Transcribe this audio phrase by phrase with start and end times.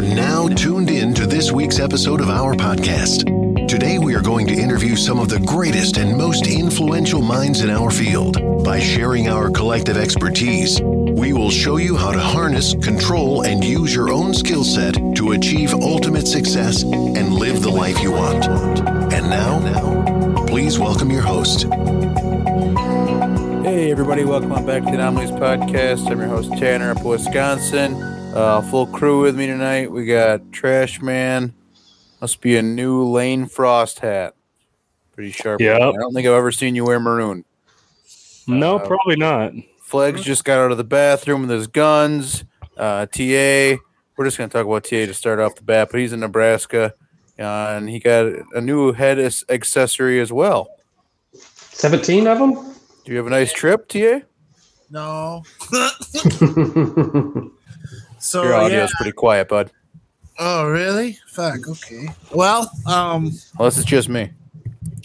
[0.00, 3.68] You're now tuned in to this week's episode of our podcast.
[3.68, 7.68] Today, we are going to interview some of the greatest and most influential minds in
[7.68, 8.64] our field.
[8.64, 13.94] By sharing our collective expertise, we will show you how to harness, control, and use
[13.94, 18.46] your own skill set to achieve ultimate success and live the life you want.
[19.12, 21.64] And now, please welcome your host.
[23.64, 26.10] Hey, everybody, welcome on back to the Anomalies Podcast.
[26.10, 28.09] I'm your host, Tanner, up Wisconsin.
[28.34, 29.90] Uh, full crew with me tonight.
[29.90, 31.52] We got Trash Man.
[32.20, 34.34] Must be a new Lane Frost hat.
[35.12, 35.60] Pretty sharp.
[35.60, 35.74] Yeah.
[35.76, 37.44] I don't think I've ever seen you wear maroon.
[38.46, 39.52] No, Uh, probably not.
[39.82, 42.44] Flegs just got out of the bathroom with his guns.
[42.76, 43.76] Uh, TA,
[44.16, 46.20] we're just going to talk about TA to start off the bat, but he's in
[46.20, 46.94] Nebraska.
[47.38, 47.42] Uh,
[47.76, 50.68] and he got a new head as- accessory as well.
[51.34, 52.52] 17 of them?
[53.04, 54.20] Do you have a nice trip, TA?
[54.90, 55.42] No.
[58.30, 58.84] so Your audio yeah.
[58.84, 59.70] is pretty quiet, bud.
[60.38, 61.18] Oh really?
[61.28, 61.68] Fuck.
[61.68, 62.08] Okay.
[62.34, 64.30] Well, um, Unless it's just me.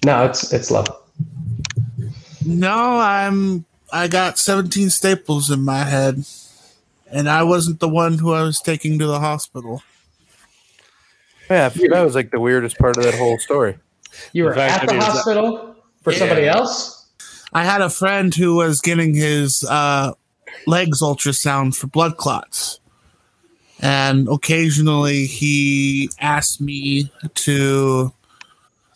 [0.06, 0.84] no, it's it's low.
[2.46, 3.66] no, I'm.
[3.92, 6.24] I got 17 staples in my head,
[7.12, 9.84] and I wasn't the one who I was taking to the hospital.
[11.50, 13.78] Yeah, that was like the weirdest part of that whole story.
[14.34, 16.20] You were In at the it is- hospital for Yeah.
[16.20, 17.06] somebody else?
[17.54, 20.14] I had a friend who was getting his uh,
[20.68, 22.80] legs ultrasound for blood clots.
[23.82, 28.14] And occasionally he asked me to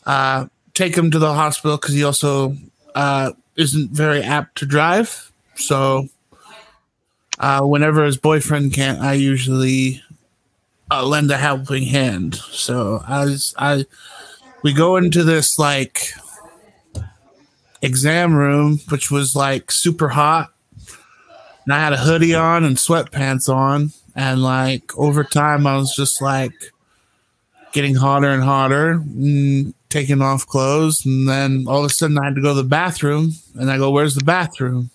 [0.05, 2.55] uh, take him to the hospital because he also
[2.95, 5.31] uh, isn't very apt to drive.
[5.55, 6.07] So
[7.39, 10.01] uh, whenever his boyfriend can't, I usually
[10.89, 12.35] uh, lend a helping hand.
[12.35, 13.85] So I was, I
[14.63, 16.13] we go into this like
[17.81, 20.51] exam room, which was like super hot.
[21.65, 23.91] And I had a hoodie on and sweatpants on.
[24.19, 26.51] And like over time, I was just like
[27.71, 31.05] getting hotter and hotter, and taking off clothes.
[31.05, 33.31] And then all of a sudden, I had to go to the bathroom.
[33.57, 34.89] And I go, Where's the bathroom?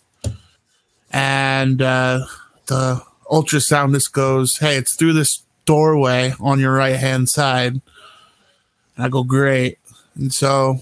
[1.11, 2.27] And uh,
[2.67, 7.81] the ultrasoundist goes, Hey, it's through this doorway on your right hand side.
[8.97, 9.79] And I go, Great.
[10.17, 10.81] And so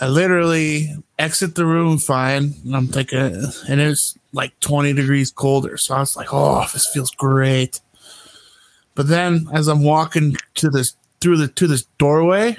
[0.00, 5.30] I literally exit the room fine, and I'm thinking, uh, and it's like 20 degrees
[5.30, 5.76] colder.
[5.76, 7.80] So I was like, oh, this feels great.
[8.94, 12.56] But then as I'm walking to this through the to this doorway,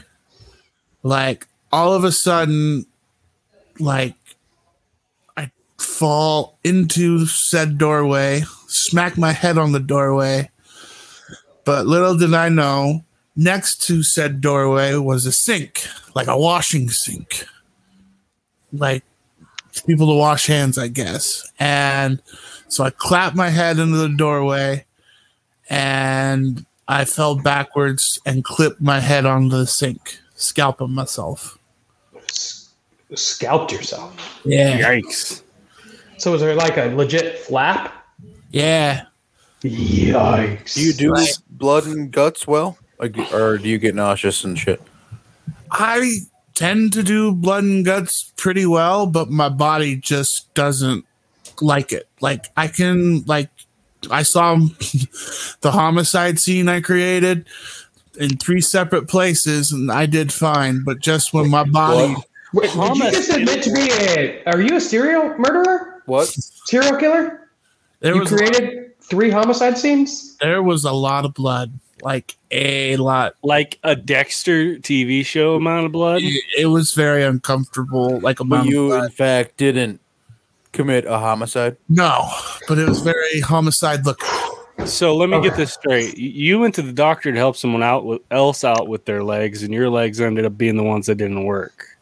[1.04, 2.86] like all of a sudden,
[3.80, 4.16] like
[5.38, 10.50] I fall into said doorway, smack my head on the doorway.
[11.64, 13.05] But little did I know,
[13.36, 15.86] next to said doorway was a sink,
[16.16, 17.46] like a washing sink.
[18.74, 19.04] Like
[19.88, 21.50] people to wash hands, I guess.
[21.60, 22.22] And
[22.68, 24.86] so I clapped my head into the doorway
[25.70, 31.58] and I fell backwards and clipped my head onto the sink, scalping myself.
[32.30, 32.62] S-
[33.14, 34.42] Scalped yourself.
[34.44, 34.80] Yeah.
[34.80, 35.42] Yikes.
[36.18, 37.94] So was there like a legit flap?
[38.52, 39.06] Yeah.
[39.64, 40.74] Yikes.
[40.74, 41.38] Do you do Right.
[41.50, 42.78] blood and guts well?
[43.00, 44.82] Like, or do you get nauseous and shit?
[45.72, 46.20] I
[46.54, 51.06] tend to do blood and guts pretty well, but my body just doesn't
[51.62, 52.08] like it.
[52.22, 53.50] Like I can like
[54.10, 54.56] I saw
[55.62, 57.46] the homicide scene I created
[58.18, 62.26] in three separate places and I did fine, but just when my body What?
[62.54, 64.44] Wait, did you just admit to be a.
[64.46, 66.02] Are you a serial murderer?
[66.06, 66.28] What?
[66.28, 67.50] Serial killer?
[68.00, 70.38] there you was created three homicide scenes?
[70.38, 71.78] there was a lot of blood.
[72.06, 73.34] Like a lot.
[73.42, 76.22] Like a Dexter TV show amount of blood.
[76.22, 78.20] It, it was very uncomfortable.
[78.20, 80.00] Like a But you, in fact, didn't
[80.72, 81.78] commit a homicide.
[81.90, 82.30] no,
[82.68, 84.22] but it was very homicide look.
[84.86, 86.16] So let me get this straight.
[86.16, 89.64] You went to the doctor to help someone out with, else out with their legs,
[89.64, 91.98] and your legs ended up being the ones that didn't work.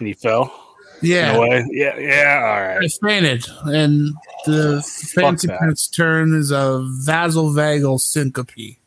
[0.00, 0.52] And you fell.
[1.00, 1.36] Yeah.
[1.44, 1.68] In.
[1.70, 1.96] Yeah.
[1.96, 2.40] Yeah.
[2.42, 2.74] All right.
[2.74, 2.92] I right.
[3.00, 4.14] fainted, and
[4.46, 4.82] the
[5.14, 8.81] fancy pants term is a vasovagal syncope.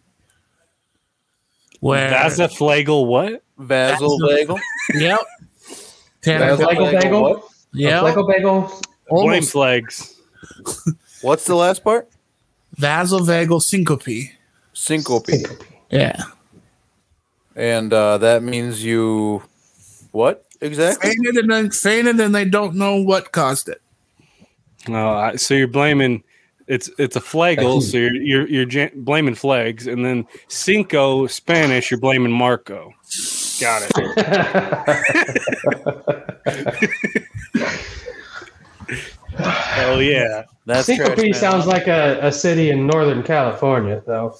[1.79, 3.07] Where Vasoflagal.
[3.07, 3.43] What?
[3.59, 4.59] Vasovagal.
[4.93, 5.19] Yep.
[6.21, 6.67] Tanner, Vasovagal.
[6.67, 7.21] Flagel bagel?
[7.21, 7.43] What?
[7.73, 8.61] Flagel bagel?
[9.09, 10.21] Blame Almost flags.
[11.21, 12.09] What's the last part?
[12.79, 14.31] vasovagal syncope.
[14.73, 15.29] Syncope.
[15.89, 16.21] Yeah.
[17.55, 19.43] And uh, that means you.
[20.11, 21.09] What exactly?
[21.09, 23.81] Fainted and then fainted, and they don't know what caused it.
[24.87, 25.09] No.
[25.09, 26.23] I, so you're blaming.
[26.67, 31.91] It's it's a flagel, So you're you're you're ja- blaming flags, and then cinco Spanish.
[31.91, 32.91] You're blaming Marco.
[33.61, 35.05] Got it.
[39.37, 40.43] Hell yeah.
[40.65, 41.33] That's trash, Syncope man.
[41.33, 44.35] sounds like a, a city in Northern California, though.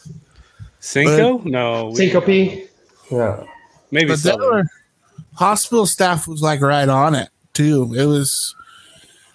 [0.80, 1.40] Cinco?
[1.44, 2.70] no, we- Syncope.
[3.12, 3.44] Yeah.
[3.92, 4.64] maybe but there were
[5.36, 7.94] hospital staff was like right on it too.
[7.96, 8.56] It was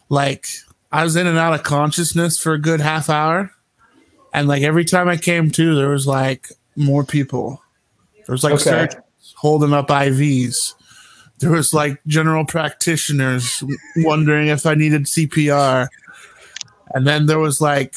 [0.08, 0.46] like
[0.92, 3.52] I was in and out of consciousness for a good half hour,
[4.34, 7.62] and like every time I came to, there was like more people.
[8.26, 8.62] There was like Okay.
[8.64, 10.74] surgeons holding up IVs.
[11.38, 13.62] There was like general practitioners
[13.98, 15.88] wondering if I needed CPR,
[16.94, 17.94] and then there was like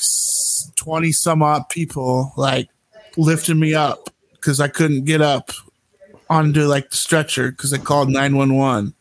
[0.76, 2.70] twenty some odd people like
[3.18, 5.52] lifting me up because I couldn't get up
[6.30, 8.94] onto like the stretcher because they called 911.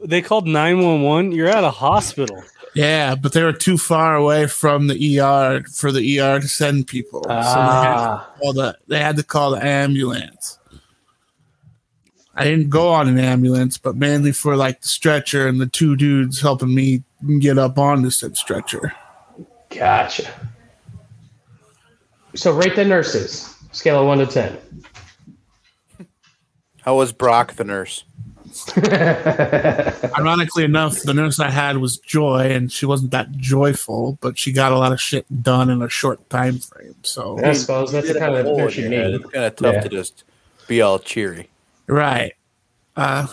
[0.00, 1.32] They called 911.
[1.32, 2.42] You're at a hospital.
[2.74, 6.86] Yeah, but they were too far away from the ER for the ER to send
[6.86, 7.22] people.
[7.24, 8.30] so they had, Ah.
[8.34, 10.58] to call the, they had to call the ambulance.
[12.34, 15.96] I didn't go on an ambulance, but mainly for like the stretcher and the two
[15.96, 17.02] dudes helping me
[17.40, 18.94] get up on the said stretcher.
[19.68, 20.32] Gotcha.
[22.34, 23.54] So rate the nurses.
[23.72, 24.56] Scale of one to ten.
[26.80, 28.04] How was Brock the nurse?
[30.18, 34.52] Ironically enough, the nurse I had was Joy, and she wasn't that joyful, but she
[34.52, 36.94] got a lot of shit done in a short time frame.
[37.02, 39.14] So I suppose that's the kind of nurse you need.
[39.14, 39.80] It's kind of tough Yeah.
[39.82, 40.24] to just
[40.68, 41.48] be all cheery.
[41.86, 42.34] Right.
[42.96, 43.26] Uh,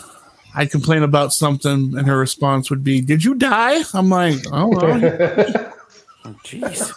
[0.55, 4.67] I'd complain about something, and her response would be, "Did you die?" I'm like, "Oh,
[4.67, 4.81] well,
[6.25, 6.91] Oh, Jeez,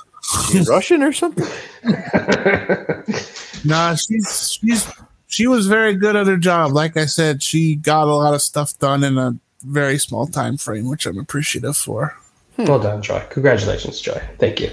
[0.51, 1.47] she Russian or something?
[3.65, 4.89] nah." She's she's
[5.33, 6.73] she was very good at her job.
[6.73, 9.35] Like I said, she got a lot of stuff done in a
[9.65, 12.15] very small time frame, which I'm appreciative for.
[12.57, 12.65] Hmm.
[12.67, 13.25] well done, Joy.
[13.31, 14.21] Congratulations, Joy.
[14.39, 14.71] Thank you.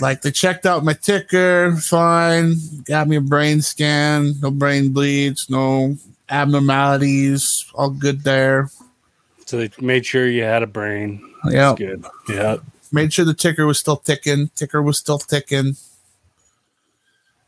[0.00, 2.54] Like they checked out my ticker, fine.
[2.84, 5.96] Got me a brain scan, no brain bleeds, no
[6.30, 8.70] abnormalities, all good there.
[9.44, 11.20] So they made sure you had a brain.
[11.50, 12.04] Yeah, Good.
[12.28, 12.56] Yeah.
[12.92, 14.48] made sure the ticker was still ticking.
[14.54, 15.76] Ticker was still ticking.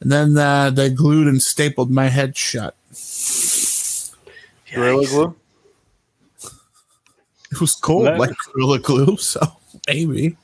[0.03, 2.75] And then uh, they glued and stapled my head shut.
[4.75, 5.37] Gorilla glue?
[7.53, 9.41] It was cold, That- like Gorilla Glue, so
[9.87, 10.37] maybe.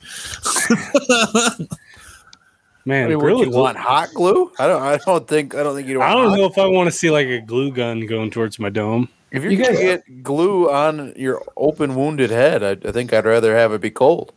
[2.85, 4.51] Man, I mean, would you Glue- want hot glue?
[4.57, 4.81] I don't.
[4.81, 5.53] I don't think.
[5.55, 6.01] I don't think you.
[6.01, 8.57] I don't hot- know if I want to see like a glue gun going towards
[8.57, 9.09] my dome.
[9.31, 13.13] If you're You gonna guys- get glue on your open wounded head, I, I think
[13.13, 14.33] I'd rather have it be cold.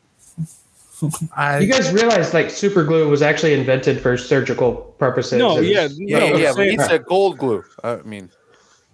[1.37, 5.39] I You guys realize like super glue was actually invented for surgical purposes.
[5.39, 6.49] No, and- yeah, Yeah, no, yeah, I'm yeah.
[6.51, 7.65] But saying- he said cold glue.
[7.83, 8.31] I mean,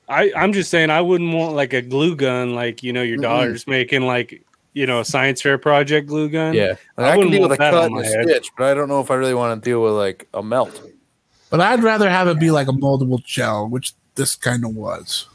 [0.09, 3.19] I, I'm just saying I wouldn't want like a glue gun like you know your
[3.19, 3.23] Mm-mm.
[3.23, 6.55] daughter's making like you know a science fair project glue gun.
[6.55, 8.25] yeah, I I, can wouldn't deal with a want that cut and a head.
[8.29, 10.81] stitch, but I don't know if I really want to deal with like a melt.
[11.51, 15.27] but I'd rather have it be like a moldable gel, which this kind of was.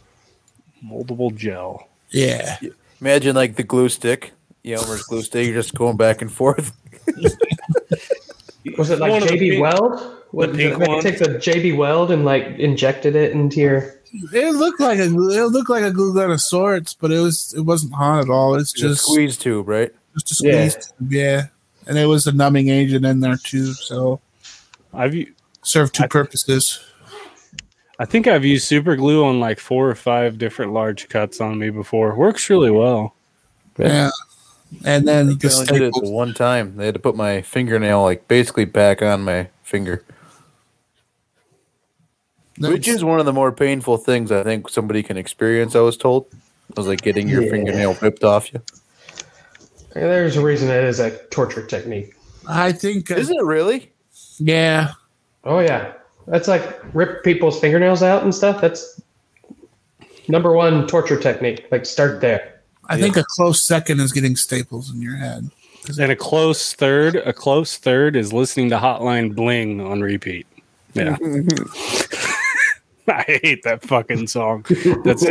[0.83, 1.87] moldable gel.
[2.09, 2.57] Yeah.
[3.01, 4.31] Imagine like the glue stick,
[4.65, 5.45] Elmer's glue stick.
[5.47, 6.71] You're just going back and forth.
[8.77, 10.17] Was it like JB pink- Weld?
[10.31, 11.01] What, pink like one?
[11.01, 13.95] take the JB Weld and like injected it into your.
[14.33, 17.19] It looked like a glue- it looked like a glue gun of sorts, but it
[17.19, 18.55] was it wasn't hot at all.
[18.55, 19.91] It's Just a squeeze tube, right?
[20.17, 20.69] just a Yeah.
[20.69, 20.87] squeeze.
[20.99, 21.41] tube, Yeah.
[21.87, 24.21] And it was a numbing agent in there too, so
[24.93, 25.33] I've u-
[25.63, 26.79] served two I- purposes.
[27.99, 31.59] I think I've used super glue on like four or five different large cuts on
[31.59, 32.15] me before.
[32.15, 33.15] Works really well.
[33.77, 34.09] Yeah.
[34.85, 36.75] And then I the only did it one time.
[36.77, 40.03] They had to put my fingernail like basically back on my finger,
[42.59, 45.75] which is one of the more painful things I think somebody can experience.
[45.75, 47.51] I was told I was like getting your Yeah.
[47.51, 48.61] fingernail ripped off you.
[49.93, 52.15] There's a reason it is a torture technique.
[52.47, 53.91] I think uh, Is it really?
[54.39, 54.93] yeah.
[55.45, 55.93] Oh yeah,
[56.27, 58.59] that's like rip people's fingernails out and stuff.
[58.59, 59.01] That's
[60.27, 61.67] number one torture technique.
[61.71, 62.52] Like start there.
[62.89, 65.49] I think a close second is getting staples in your head.
[65.99, 70.47] And a close third, a close third is listening to Hotline Bling on repeat.
[70.93, 71.17] Yeah.
[73.07, 74.65] I hate that fucking song.
[75.03, 75.25] That's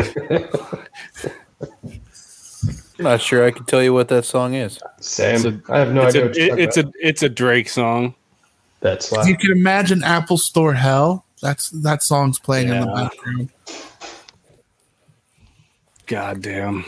[2.99, 4.79] I'm not sure I can tell you what that song is.
[5.01, 5.37] Same.
[5.37, 6.25] It's a- I have no it's idea.
[6.25, 8.15] a what you're it's a it's a Drake song.
[8.81, 9.27] That's why.
[9.27, 13.51] You can imagine Apple Store Hell, that's that song's playing in the background.
[16.07, 16.85] God damn.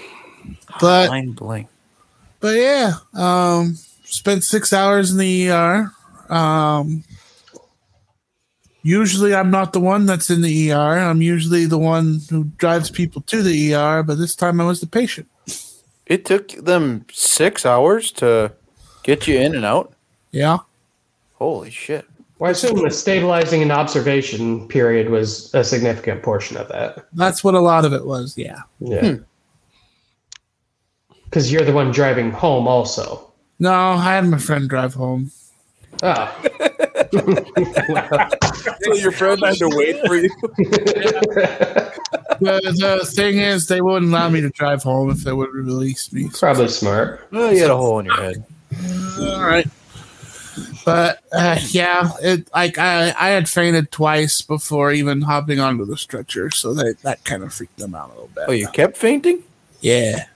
[0.81, 1.69] But Line blank.
[2.41, 5.93] but yeah, um, spent six hours in the ER.
[6.29, 7.05] Um,
[8.83, 10.99] usually, I'm not the one that's in the ER.
[10.99, 14.03] I'm usually the one who drives people to the ER.
[14.03, 15.29] But this time, I was the patient.
[16.07, 18.53] It took them six hours to
[19.05, 19.95] get you in and out.
[20.33, 20.59] Yeah,
[21.35, 22.05] Holy shit!
[22.39, 27.07] Well, I assume the stabilizing and observation period was a significant portion of that.
[27.13, 28.37] that's what a lot of it was.
[28.37, 28.63] Yeah.
[28.81, 29.17] Yeah.
[31.35, 33.33] Because you're the one driving home, also.
[33.59, 35.33] No, I had my friend drive home.
[36.01, 36.43] Oh.
[38.83, 40.29] So your friend had to wait for you.
[42.39, 46.13] the, the thing is, they wouldn't allow me to drive home if they would release
[46.13, 46.29] me.
[46.33, 47.27] Probably smart.
[47.33, 48.45] Oh, you had a hole in your head.
[49.21, 49.67] All right.
[50.85, 55.97] But uh, yeah, it like I, I had fainted twice before even hopping onto the
[55.97, 58.45] stretcher, so that that kind of freaked them out a little bit.
[58.49, 59.43] Oh, you kept fainting?
[59.81, 60.27] Yeah.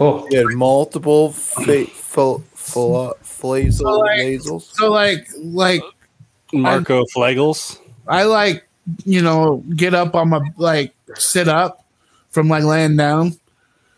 [0.00, 4.70] Oh, You had multiple fa- fl- fl- flazel So, like- nasals.
[4.74, 5.82] So like like
[6.52, 7.78] Marco Flagels.
[8.06, 8.64] I like
[9.04, 11.84] you know get up on my like sit up
[12.30, 13.36] from like laying down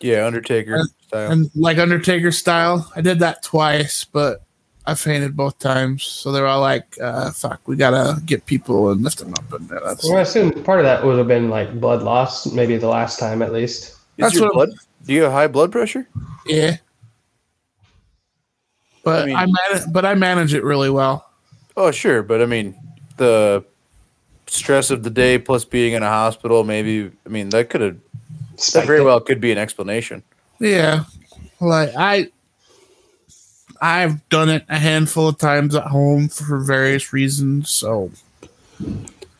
[0.00, 1.30] Yeah, Undertaker Uh, style.
[1.32, 2.90] and like Undertaker style.
[2.96, 4.42] I did that twice, but
[4.86, 6.02] I fainted both times.
[6.04, 9.68] So they're all like, uh, "Fuck, we gotta get people and lift them up." And
[9.68, 12.88] that's well, I assume part of that would have been like blood loss, maybe the
[12.88, 13.94] last time at least.
[14.20, 14.70] Is that's your what- blood?
[15.06, 16.06] Do you have high blood pressure?
[16.46, 16.76] yeah.
[19.02, 21.26] But I mean- I, manage, but I manage it really well.
[21.76, 22.74] Oh, sure, but I mean,
[23.16, 23.64] the
[24.46, 27.10] stress of the day plus being in a hospital, maybe.
[27.24, 27.96] I mean, that could have
[28.74, 30.22] that very well could be an explanation.
[30.58, 31.04] Yeah,
[31.60, 32.28] like I,
[33.80, 37.70] I've done it a handful of times at home for various reasons.
[37.70, 38.10] So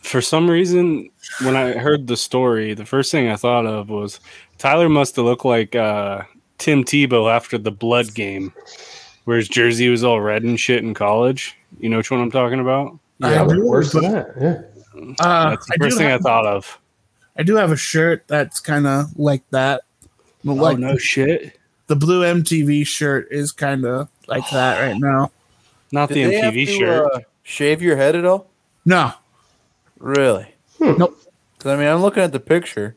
[0.01, 1.11] For some reason,
[1.43, 4.21] when I heard the story, the first thing I thought of was
[4.61, 6.23] Tyler must have looked like uh,
[6.59, 8.53] Tim Tebow after the blood game,
[9.25, 11.57] where his jersey was all red and shit in college.
[11.81, 12.99] You know which one I'm talking about?
[13.19, 14.35] Yeah, I do, worse than that.
[14.41, 14.61] Yeah.
[15.19, 16.79] uh, That's the I first thing I thought of.
[17.39, 19.83] I do have a shirt that's kind of like that.
[20.45, 21.59] But like oh no shit!
[21.87, 25.31] the blue MTV shirt is kind of like that right now.
[25.93, 27.13] Not Did the they have MTV to, shirt.
[27.15, 28.47] uh, shave your head at all?
[28.85, 29.13] No,
[29.99, 30.55] Really?
[30.79, 31.17] Nope.
[31.59, 32.95] 'Cause, I mean, I'm looking at the picture.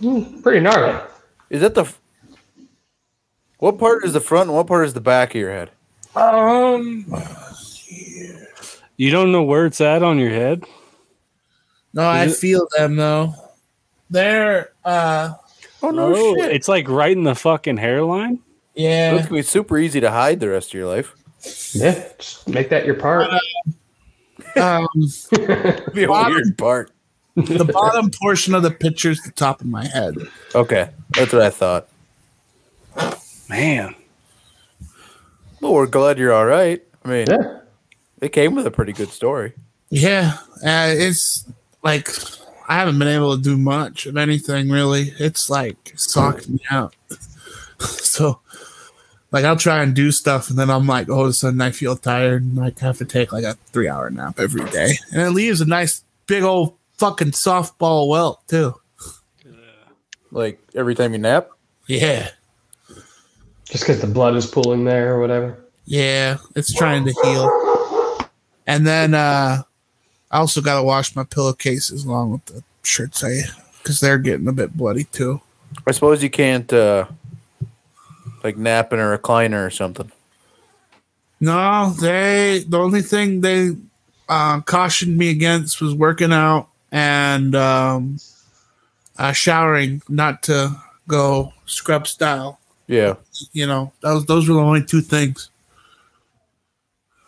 [0.00, 0.98] Hmm, Pretty gnarly.
[1.50, 1.82] Is that the?
[1.82, 2.00] f-
[3.58, 5.70] What part is the front and what part is the back of your head?
[6.16, 7.04] um,
[8.96, 10.64] you don't know where it's at on your head.
[11.92, 13.34] no, I it- feel them though.
[14.10, 15.34] They're uh,
[15.82, 16.52] Oh no Oh, shit!
[16.52, 18.40] it's like right in the fucking hairline.
[18.74, 21.14] yeah, It's gonna be super easy to hide the rest of your life.
[21.74, 23.28] Yeah, just make that your part.
[24.56, 24.88] um,
[25.94, 26.90] be a weird part.
[27.46, 30.14] The bottom portion of the picture is the top of my head.
[30.54, 31.88] Okay, that's what I thought.
[33.48, 33.94] Man,
[35.60, 36.82] Well, we're glad you're all right.
[37.04, 37.58] I mean, Yeah.
[38.20, 39.54] it came with a pretty good story.
[39.90, 41.44] Yeah, uh, it's
[41.82, 42.10] like
[42.68, 45.14] I haven't been able to do much of anything really.
[45.18, 46.94] It's like sucked me out.
[47.80, 48.40] so,
[49.32, 51.70] like, I'll try and do stuff, and then I'm like, all of a sudden, I
[51.70, 55.22] feel tired, and like have to take like a three hour nap every day, and
[55.22, 58.74] it leaves a nice big old fucking softball welt too.
[60.30, 61.48] Like every time you nap.
[61.86, 62.28] Yeah,
[63.64, 65.58] Just because the blood is pooling there or whatever.
[65.86, 68.28] yeah, it's trying to heal.
[68.66, 69.62] And then uh
[70.30, 73.40] I also got to wash my pillowcases along with the shirts, I
[73.78, 75.40] because they're getting a bit bloody too.
[75.86, 77.06] I suppose you can't uh
[78.44, 80.12] like nap in a recliner or something.
[81.40, 83.70] No, they the only thing they
[84.28, 88.18] uh, cautioned me against was working out and um,
[89.18, 90.76] uh, showering, not to
[91.06, 92.60] go scrub style.
[92.86, 93.14] Yeah.
[93.52, 95.50] You know, those those were the only two things.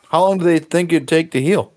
[0.08, 1.72] How long do they think it'd take to heal?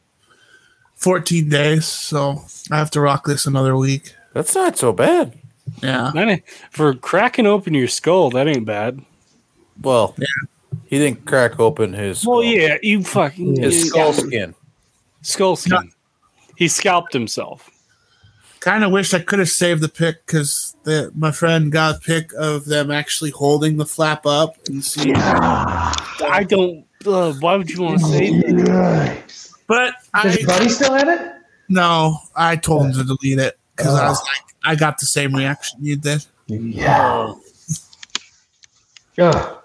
[0.96, 4.16] Fourteen days, so I have to rock this another week.
[4.34, 5.38] That's not so bad.
[5.82, 9.04] Yeah, that ain't, for cracking open your skull, that ain't bad.
[9.82, 10.26] Well, yeah.
[10.86, 12.38] he didn't crack open his skull.
[12.38, 14.56] Well, yeah, you fucking his skull skin.
[15.22, 15.92] skull skin.
[16.56, 17.70] He scalped himself.
[18.64, 20.76] Kind of wish I could have saved the pic because
[21.16, 25.12] my friend got a pic of them actually holding the flap up and see.
[25.16, 26.86] I don't.
[27.06, 28.54] Uh, why would you want to save that?
[28.54, 29.54] Nice.
[29.68, 31.32] But Does I your buddy still have it?
[31.68, 35.36] no, I told him to delete it because I was like, I got the same
[35.36, 36.26] reaction you did.
[36.48, 37.34] Yeah.
[39.18, 39.58] Ugh.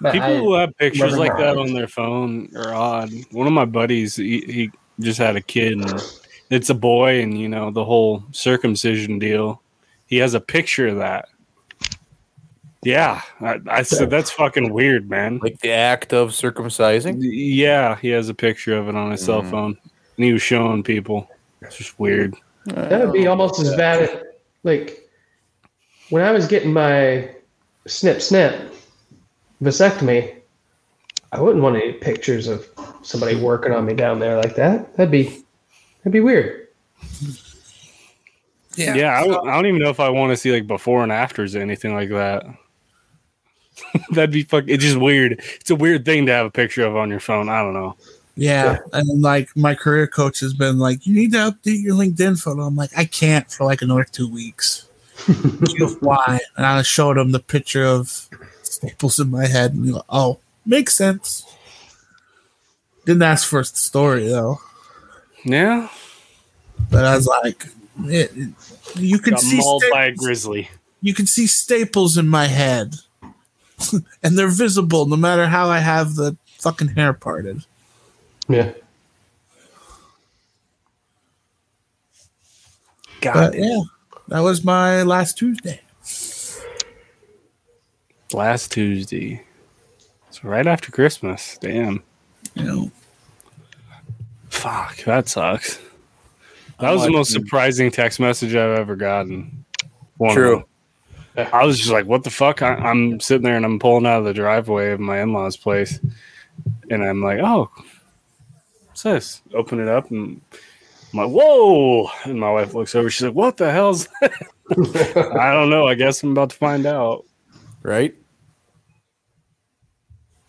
[0.00, 1.58] People I- who have pictures like that that.
[1.58, 3.10] on their phone are odd.
[3.32, 5.84] One of my buddies, he, he just had a kid, and
[6.50, 9.62] it's a boy, and you know the whole circumcision deal.
[10.06, 11.28] He has a picture of that.
[12.82, 15.38] Yeah, I, I said that's fucking weird, man.
[15.42, 17.18] Like the act of circumcising.
[17.20, 19.50] Yeah, he has a picture of it on his cell Mm.
[19.50, 19.78] phone,
[20.16, 21.28] and he was showing people.
[21.60, 22.36] It's just weird.
[22.66, 24.02] That would be almost as bad.
[24.02, 24.22] as,
[24.62, 25.08] Like
[26.10, 27.28] when I was getting my
[27.86, 28.72] snip snip
[29.60, 30.36] vasectomy,
[31.32, 32.66] I wouldn't want any pictures of
[33.02, 34.96] somebody working on me down there like that.
[34.96, 35.42] That'd be
[36.08, 36.68] that'd be weird.
[38.76, 41.12] Yeah, I, don't- I don't even know if I want to see like before and
[41.12, 42.44] afters or anything like that.
[44.10, 44.64] That'd be fuck.
[44.66, 45.40] It's just weird.
[45.60, 47.48] It's a weird thing to have a picture of on your phone.
[47.48, 47.96] I don't know.
[48.36, 48.78] Yeah.
[48.92, 52.62] And like my career coach has been like, you need to update your LinkedIn photo.
[52.62, 54.88] I'm like, I can't for like another two weeks.
[56.00, 56.38] Why?
[56.56, 58.28] And I showed him the picture of
[58.62, 61.44] staples in my head and he go, oh, makes sense.
[63.06, 64.60] Didn't ask for a story though.
[65.44, 65.88] Yeah.
[66.90, 67.66] But I was like,
[68.04, 68.48] it, it-
[68.96, 70.70] you can Got see mauled by a staples, grizzly.
[71.02, 72.94] you can see staples in my head.
[74.22, 77.64] and they're visible no matter how I have the fucking hair parted.
[78.48, 78.72] Yeah.
[83.20, 83.62] God But damn.
[83.62, 83.80] yeah,
[84.28, 85.80] that was my last Tuesday.
[88.32, 89.42] Last Tuesday.
[90.30, 91.58] So right after Christmas.
[91.60, 92.02] Damn.
[92.54, 92.90] You know,
[94.58, 95.76] Fuck, that sucks.
[96.80, 99.64] That I'm was the most surprising text message I've ever gotten.
[100.16, 100.64] One True.
[101.36, 104.18] I was just like, "What the fuck?" I, I'm sitting there and I'm pulling out
[104.18, 106.00] of the driveway of my in-laws' place,
[106.90, 107.70] and I'm like, "Oh,
[108.86, 110.40] what's this?" Open it up, and
[111.12, 113.10] I'm like, "Whoa!" And my wife looks over.
[113.10, 114.08] She's like, "What the hell's?"
[114.68, 115.34] That?
[115.40, 115.86] I don't know.
[115.86, 117.24] I guess I'm about to find out.
[117.82, 118.14] right?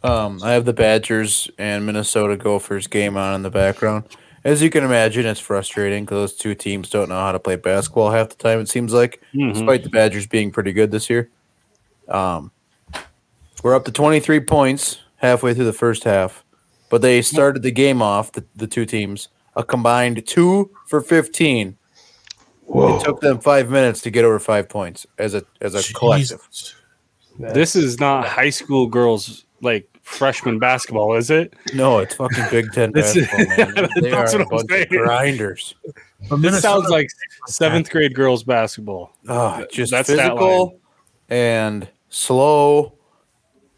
[0.04, 4.06] Um, I have the Badgers and Minnesota Gophers game on in the background.
[4.46, 7.58] As you can imagine, it's frustrating because those two teams don't know how to play
[7.58, 8.60] basketball half the time.
[8.62, 9.54] It seems like, Mhm.
[9.54, 11.30] despite the Badgers being pretty good this year.
[12.08, 12.52] Um,
[13.62, 16.46] we're up to 23 points halfway through the first half,
[16.90, 21.76] but they started the game off the, the two teams a combined two for 15.
[22.74, 26.40] It took them five minutes to get over five points as a as a collective.
[26.52, 26.76] Jesus.
[27.38, 31.54] This is not high school girls like freshman basketball, is it?
[31.74, 33.90] No, it's fucking Big Ten basketball, man.
[34.02, 34.88] They That's are a what I'm bunch of saying.
[34.90, 35.76] grinders.
[36.38, 37.10] This sounds like
[37.48, 39.14] seventh grade girls basketball.
[39.28, 40.80] Oh, just That's that physical
[41.30, 42.94] and slow.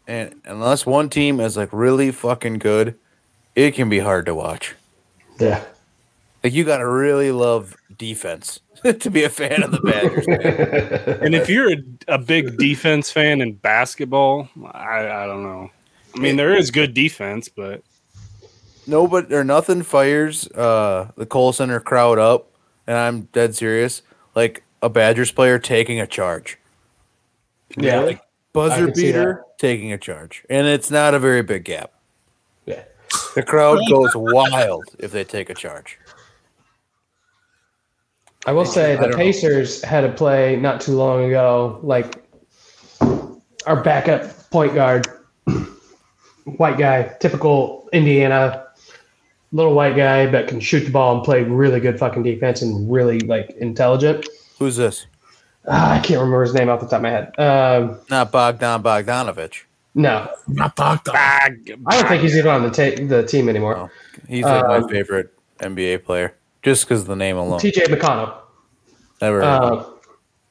[0.08, 2.96] And unless one team is like really fucking good,
[3.54, 4.74] it can be hard to watch.
[5.38, 5.62] Yeah.
[6.42, 8.58] Like you got to really love defense
[8.98, 10.26] to be a fan of the Badgers.
[11.22, 11.76] And if you're a,
[12.08, 15.70] a big defense fan in basketball, I, I don't know.
[16.14, 17.82] I mean, there is good defense, but
[18.88, 22.48] no, but or nothing fires uh, the Kohl Center crowd up,
[22.88, 24.02] and I'm dead serious.
[24.34, 26.58] Like a Badgers player taking a charge.
[27.76, 28.00] Yeah.
[28.00, 28.20] Like
[28.52, 31.92] buzzer beater taking a charge, and it's not a very big gap.
[32.66, 32.82] Yeah.
[33.36, 35.98] The crowd goes wild if they take a charge.
[38.46, 39.16] I will say I the don't know.
[39.18, 42.24] Pacers had a play not too long ago, like
[43.66, 45.06] our backup point guard,
[46.44, 48.64] white guy, typical Indiana,
[49.52, 52.90] little white guy, but can shoot the ball and play really good fucking defense and
[52.90, 54.26] really like intelligent.
[54.58, 55.06] Who's this?
[55.68, 57.38] Ah, I can't remember his name off the top of my head.
[57.38, 59.62] Um, Not Bogdan Bogdanovich.
[59.94, 61.14] no, Not Bogdan.
[61.14, 63.76] I don't think he's even on the ta- the team anymore.
[63.76, 63.90] Oh.
[64.28, 67.60] He's like Um, my favorite NBA player, just because the name alone.
[67.60, 68.34] TJ McConnell.
[69.20, 69.40] Never.
[69.40, 69.44] heard.
[69.44, 69.84] Uh,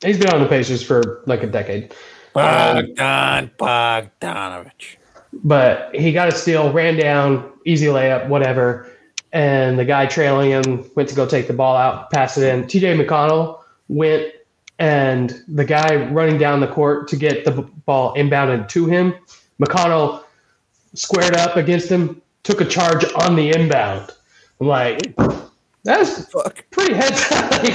[0.04, 1.93] he's been on the Pacers for like a decade.
[2.34, 4.95] Bogdan Bogdanovich.
[5.34, 8.89] but he got a steal, ran down, easy layup, whatever.
[9.34, 12.65] And the guy trailing him went to go take the ball out, pass it in.
[12.65, 14.34] TJ McConnell went,
[14.80, 17.52] and the guy running down the court to get the
[17.86, 19.13] ball inbounded to him,
[19.62, 20.24] McConnell
[20.93, 24.12] squared up against him, took a charge on the inbound.
[24.60, 25.15] I'm like,
[25.84, 26.63] that's Fuck.
[26.72, 27.74] pretty heads like,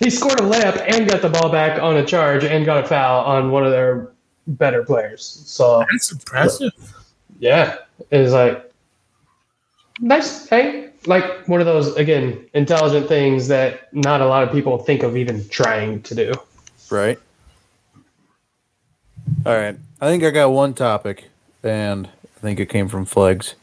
[0.00, 2.86] he scored a layup and got the ball back on a charge and got a
[2.86, 4.12] foul on one of their
[4.46, 5.24] better players.
[5.46, 6.72] So That's impressive.
[7.38, 7.76] yeah,
[8.10, 8.72] it's like
[10.00, 10.48] nice.
[10.48, 15.02] Hey, like one of those again intelligent things that not a lot of people think
[15.02, 16.32] of even trying to do.
[16.90, 17.18] Right.
[19.44, 19.76] All right.
[20.00, 21.28] I think I got one topic,
[21.62, 23.54] and I think it came from Flegs.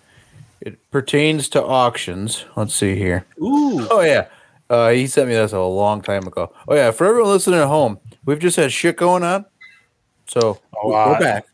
[0.66, 2.46] It pertains to auctions.
[2.56, 3.26] Let's see here.
[3.42, 3.86] Ooh.
[3.92, 4.28] Oh yeah,
[4.70, 6.54] uh, he sent me this a long time ago.
[6.70, 9.46] Oh yeah, for everyone listening at home, we've just had shit going on,
[10.26, 11.46] so we're back.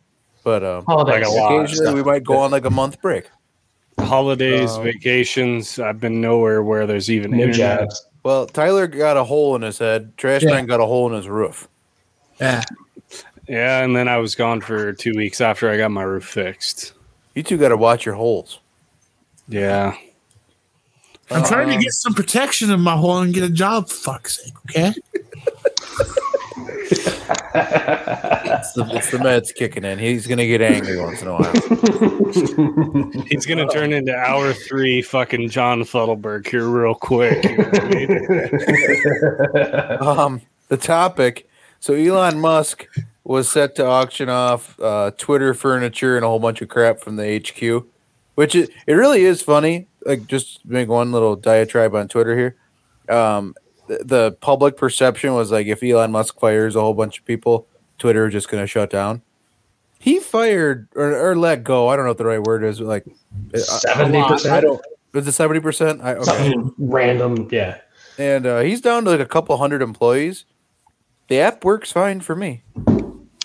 [0.43, 1.27] But um, Holidays.
[1.27, 3.29] Like occasionally we might go on like a month break.
[3.99, 5.79] Holidays, Um, vacations.
[5.79, 7.79] I've been nowhere where there's even New internet.
[7.81, 8.05] jobs.
[8.23, 10.15] Well, Tyler got a hole in his head.
[10.17, 10.51] Trash Yeah.
[10.51, 11.67] man got a hole in his roof.
[12.39, 12.61] Yeah.
[13.47, 16.93] Yeah, and then I was gone for two weeks after I got my roof fixed.
[17.33, 18.59] You two got to watch your holes.
[19.49, 19.95] Yeah.
[21.31, 23.95] I'm trying to Um, get some protection in my hole and get a job, for
[24.13, 24.93] fuck's sake, okay?
[27.51, 29.99] It's the, it's the meds kicking in.
[29.99, 31.53] He's gonna get angry once in a while.
[33.27, 37.43] He's gonna turn into hour three fucking John Fuddleberg here real quick.
[37.43, 37.85] You know I
[39.97, 39.99] mean?
[40.19, 41.47] Um, the topic.
[41.79, 42.87] So Elon Musk
[43.23, 47.15] was set to auction off uh, Twitter furniture and a whole bunch of crap from
[47.15, 47.85] the HQ,
[48.39, 49.89] Which it, it really is funny.
[50.05, 52.55] Like just to make one little diatribe on Twitter here.
[53.13, 53.53] Um,
[53.89, 57.67] the, the public perception was like if Elon Musk fires a whole bunch of people,
[57.97, 59.23] Twitter is just going to shut down.
[59.99, 61.89] He fired or, or let go.
[61.89, 62.79] I don't know what the right word is.
[62.79, 63.05] Like
[63.53, 64.39] a- a lot.
[64.39, 64.49] 70%?
[64.49, 64.81] I don't.
[65.11, 65.99] Was it seventy percent?
[65.99, 66.23] Okay.
[66.23, 67.49] Something random.
[67.51, 67.81] Yeah.
[68.17, 70.45] And uh, he's down to like a couple hundred employees.
[71.27, 72.63] The app works fine for me.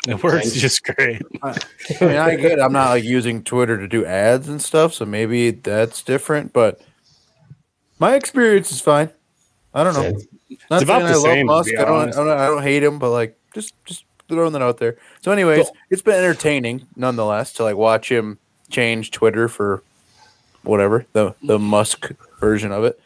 [0.09, 1.23] It works just great.
[1.43, 1.57] I
[2.01, 2.53] mean, I get.
[2.53, 2.61] it.
[2.61, 6.53] I'm not like using Twitter to do ads and stuff, so maybe that's different.
[6.53, 6.81] But
[7.99, 9.11] my experience is fine.
[9.73, 10.03] I don't know.
[10.03, 10.59] Same.
[10.71, 11.71] Not It's about saying the I love same, to Musk.
[11.79, 12.29] I don't, I don't.
[12.29, 14.97] I don't hate him, but like, just just throwing that out there.
[15.23, 15.77] So, anyways, Cool.
[15.90, 18.38] it's been entertaining nonetheless to like watch him
[18.71, 19.83] change Twitter for
[20.64, 23.01] whatever the the Musk version of it.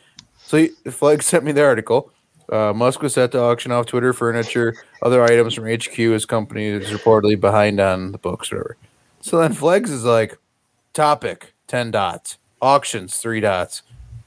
[0.47, 2.13] So, he, Flag sent me the article.
[2.51, 5.93] Uh, Musk was set to auction off Twitter furniture, other items from HQ.
[5.95, 8.77] His company is reportedly behind on the books, whatever.
[9.21, 10.39] So then Flex is like,
[10.95, 12.39] topic, 10 dots.
[12.63, 13.83] Auctions, three dots.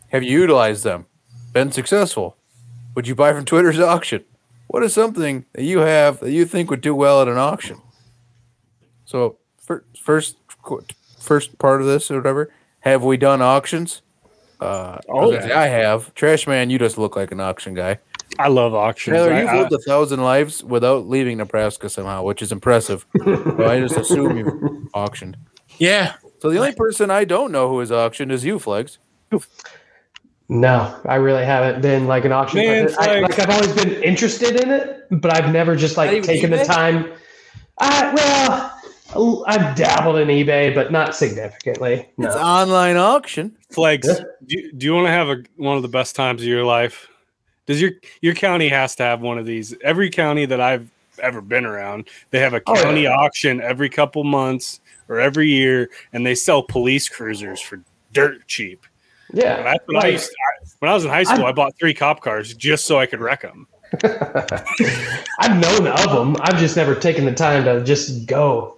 [0.09, 1.07] Have you utilized them?
[1.53, 2.37] Been successful?
[2.95, 4.23] Would you buy from Twitter's auction?
[4.67, 7.81] What is something that you have that you think would do well at an auction?
[9.05, 10.37] So, fir- first,
[11.19, 14.01] first part of this or whatever, have we done auctions?
[14.59, 16.13] Uh, Oh, I, I have.
[16.13, 17.99] Trash man, you just look like an auction guy.
[18.39, 19.15] I love auctions.
[19.17, 23.05] Taylor, I- you've I- lived a thousand lives without leaving Nebraska somehow, which is impressive.
[23.23, 25.37] so I just assume you auctioned.
[25.77, 26.13] Yeah.
[26.39, 28.97] So the only person I don't know who is auctioned is you, Flex.
[30.49, 32.59] No, I really haven't been like an auction.
[32.59, 32.89] Man.
[32.99, 36.51] I, like- like I've always been interested in it, but I've never just like taken
[36.51, 36.65] the eBay?
[36.65, 37.11] time.
[37.79, 38.71] I
[39.15, 42.09] well, I've dabbled in eBay, but not significantly.
[42.17, 43.57] It's online auction.
[43.71, 44.13] Flex, Yeah.
[44.45, 46.63] do you, do you want to have a, one of the best times of your
[46.65, 47.07] life?
[47.79, 49.75] Your your county has to have one of these?
[49.83, 52.83] Every county that I've ever been around, they have a Oh, yeah.
[52.83, 57.79] county auction every couple months or every year, and they sell police cruisers for
[58.13, 58.85] dirt cheap.
[59.33, 61.45] Yeah, And that's what I used to, I, when I was in high school.
[61.45, 63.67] I, bought three cop cars just so I could wreck them.
[64.03, 66.35] I've known of them.
[66.41, 68.77] I've just never taken the time to just go.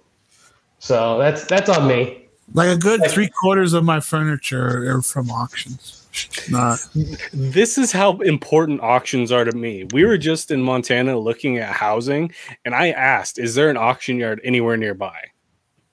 [0.78, 2.23] So that's that's on me.
[2.52, 6.06] Like a good three quarters of my furniture are from auctions.
[6.48, 6.78] Not
[7.32, 9.84] This is how important auctions are to me.
[9.92, 12.32] We were just in Montana looking at housing,
[12.64, 15.16] and I asked, "Is there an auction yard anywhere nearby?"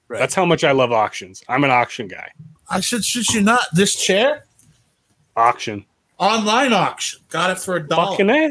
[0.07, 0.19] Right.
[0.19, 1.41] That's how much I love auctions.
[1.47, 2.29] I'm an auction guy.
[2.69, 4.45] I should should you not this chair?
[5.35, 5.85] Auction.
[6.19, 7.21] Online auction.
[7.29, 8.11] Got it for a dollar.
[8.11, 8.49] Fucking A.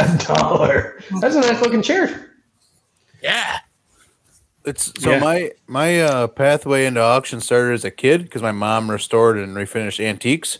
[0.00, 1.00] A dollar.
[1.20, 2.32] That's a nice looking chair.
[3.22, 3.58] yeah.
[4.64, 5.18] It's so Yeah.
[5.18, 9.56] my my uh, pathway into auction started as a kid because my mom restored and
[9.56, 10.58] refinished antiques.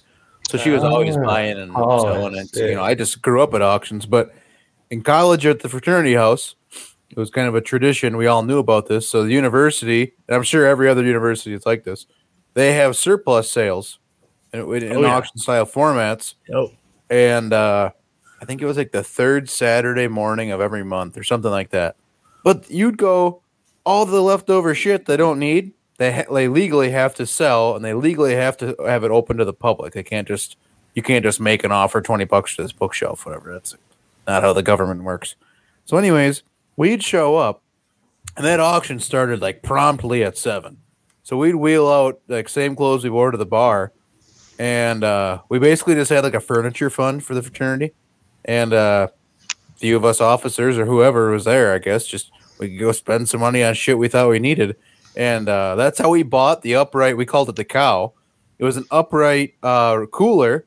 [0.51, 1.25] So she was always Ah.
[1.25, 2.55] buying and Oh, selling it.
[2.57, 4.35] You know, I just grew up at auctions, but
[4.91, 6.57] in college at the fraternity house,
[7.11, 8.17] it was kind of a tradition.
[8.17, 9.09] We all knew about this.
[9.09, 12.07] So the university, and I'm sure every other university is like this,
[12.55, 13.99] they have surplus sales
[14.53, 15.15] in, in Oh, yeah.
[15.17, 16.35] auction style formats.
[16.53, 16.73] Oh.
[17.09, 17.91] and uh,
[18.41, 21.71] I think it was like the third Saturday morning of every month or something like
[21.71, 21.95] that.
[22.43, 23.42] But you'd go
[23.85, 25.73] all the leftover shit they don't need.
[25.99, 29.37] They ha- they legally have to sell, and they legally have to have it open
[29.37, 29.93] to the public.
[29.93, 30.57] They can't just
[30.95, 33.53] you can't just make an offer twenty bucks to this bookshelf, whatever.
[33.53, 33.77] That's
[34.27, 35.37] not how the government works.
[35.85, 36.43] So, anyways,
[36.77, 37.63] we'd show up,
[38.37, 40.79] and that auction started like promptly at seven.
[41.25, 43.93] So we'd wheel out like same clothes we wore to the bar,
[44.59, 47.93] and uh, we basically just had like a furniture fund for the fraternity,
[48.45, 49.09] and uh,
[49.51, 52.93] a few of us officers or whoever was there, I guess, just we could go
[52.93, 54.77] spend some money on shit we thought we needed,
[55.17, 57.17] and uh, that's how we bought the upright.
[57.17, 58.13] We called it the cow.
[58.59, 60.67] It was an upright uh, cooler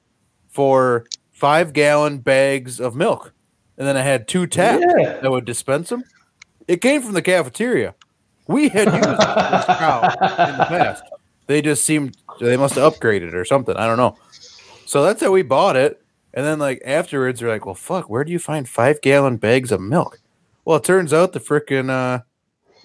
[0.49, 3.33] for five gallon bags of milk,
[3.77, 5.19] and then I had two taps Yeah.
[5.21, 6.03] that would dispense them.
[6.67, 7.95] It came from the cafeteria.
[8.47, 11.03] We had used this cow in the past.
[11.47, 13.75] They just seemed they must have upgraded or something.
[13.75, 14.17] I don't know.
[14.85, 16.01] So that's how we bought it.
[16.33, 19.71] And then like afterwards, they're like, "Well, fuck, where do you find five gallon bags
[19.71, 20.19] of milk?"
[20.65, 22.23] Well, it turns out the freaking uh,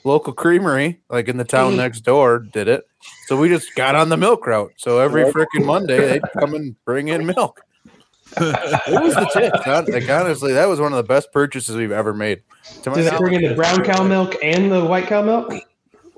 [0.04, 2.84] local creamery, like in the town next door, did it.
[3.26, 4.72] So we just got on the milk route.
[4.76, 7.62] So every freaking Monday, they'd come and bring in milk.
[8.36, 9.54] it was the tip.
[9.64, 12.42] Hon- Like honestly, that was one of the best purchases we've ever made.
[12.82, 15.52] To my Does it bring in the brown cow milk and the white cow milk?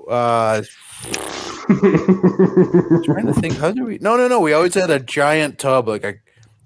[0.07, 0.61] Uh,
[3.03, 3.55] trying to think.
[3.57, 3.97] How do we?
[3.99, 4.39] No, no, no.
[4.39, 6.15] We always had a giant tub, like a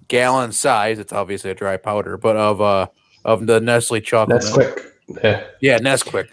[0.08, 1.00] gallon size.
[1.00, 2.88] It's obviously a dry powder, but of uh
[3.28, 4.42] of the Nestle chocolate.
[4.42, 4.74] That's milk.
[5.08, 5.24] quick.
[5.24, 5.44] Yeah.
[5.62, 6.30] Yeah, Nesquik.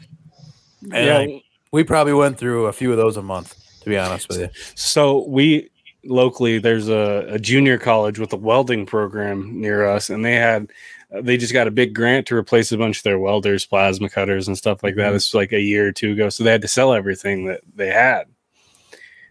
[0.92, 1.18] And Yeah.
[1.18, 3.56] I- we probably went through a few of those a month.
[3.82, 5.68] To be honest with you, So we
[6.06, 10.70] locally there's a, a junior college with a welding program near us, and they had
[11.14, 14.08] uh, they just got a big grant to replace a bunch of their welders, plasma
[14.08, 15.12] cutters, and stuff like that.
[15.12, 15.16] Mhm.
[15.16, 17.88] It's like a year or two ago, so they had to sell everything that they
[17.88, 18.24] had.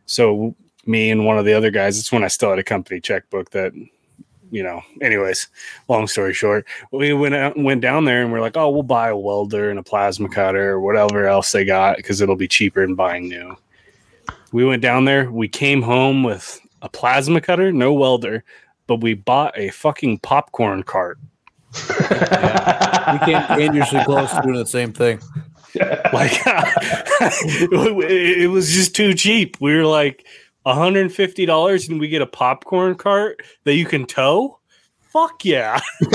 [0.06, 1.97] So me and one of the other guys.
[1.97, 3.71] It's when I still had a company checkbook that,
[4.54, 4.82] you know.
[5.02, 5.48] Anyways,
[5.89, 9.10] long story short, we went out, went down there and we're like, oh, we'll buy
[9.10, 12.86] a welder and a plasma cutter or whatever else they got because it'll be cheaper
[12.86, 13.58] than buying new.
[14.52, 15.32] We went down there.
[15.32, 18.44] We came home with a plasma cutter, no welder,
[18.86, 21.18] but we bought a fucking popcorn cart.
[21.89, 25.20] We came dangerously close to doing the same thing.
[26.13, 29.58] Like it, it was just too cheap.
[29.60, 30.24] We were like
[30.65, 34.60] $150 and we get a popcorn cart that you can tow.
[35.12, 35.80] Fuck yeah.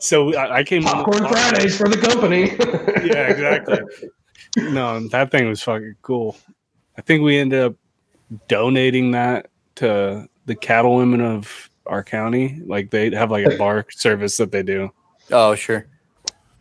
[0.00, 2.50] so I, I came on the- Popcorn Fridays for the company.
[3.06, 3.78] yeah, exactly.
[4.56, 6.36] No, that thing was fucking cool.
[6.96, 7.74] I think we ended up
[8.48, 12.60] donating that to the cattlewomen of our county.
[12.64, 14.90] Like they have like a bar service that they do,
[15.30, 15.86] Oh, sure.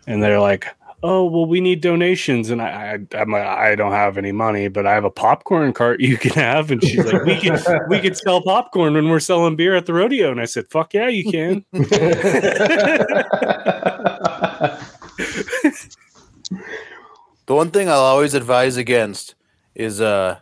[0.07, 0.67] and they're like,
[1.03, 4.69] "Oh, well, we need donations," and I, I I'm like, I don't have any money,
[4.69, 7.99] but I have a popcorn cart you can have, and she's like, "We can we
[7.99, 11.09] can sell popcorn when we're selling beer at the rodeo," and I said, "Fuck yeah,
[11.09, 11.65] you can."
[17.45, 19.35] The one thing I'll always advise against
[19.75, 20.39] is uh,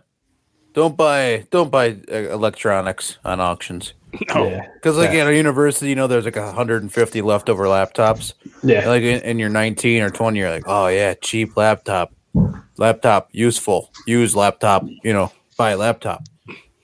[0.73, 3.93] don't buy don't buy uh, electronics on auctions
[4.35, 4.67] No, Yeah.
[4.73, 5.21] because like Yeah.
[5.21, 8.33] at a university, you know, there's like 150 leftover laptops.
[8.63, 8.87] Yeah.
[8.87, 12.13] Like in, in you're 19 or 20, you're like, oh yeah, cheap laptop,
[12.77, 16.23] laptop, useful, use laptop, you know, buy a laptop.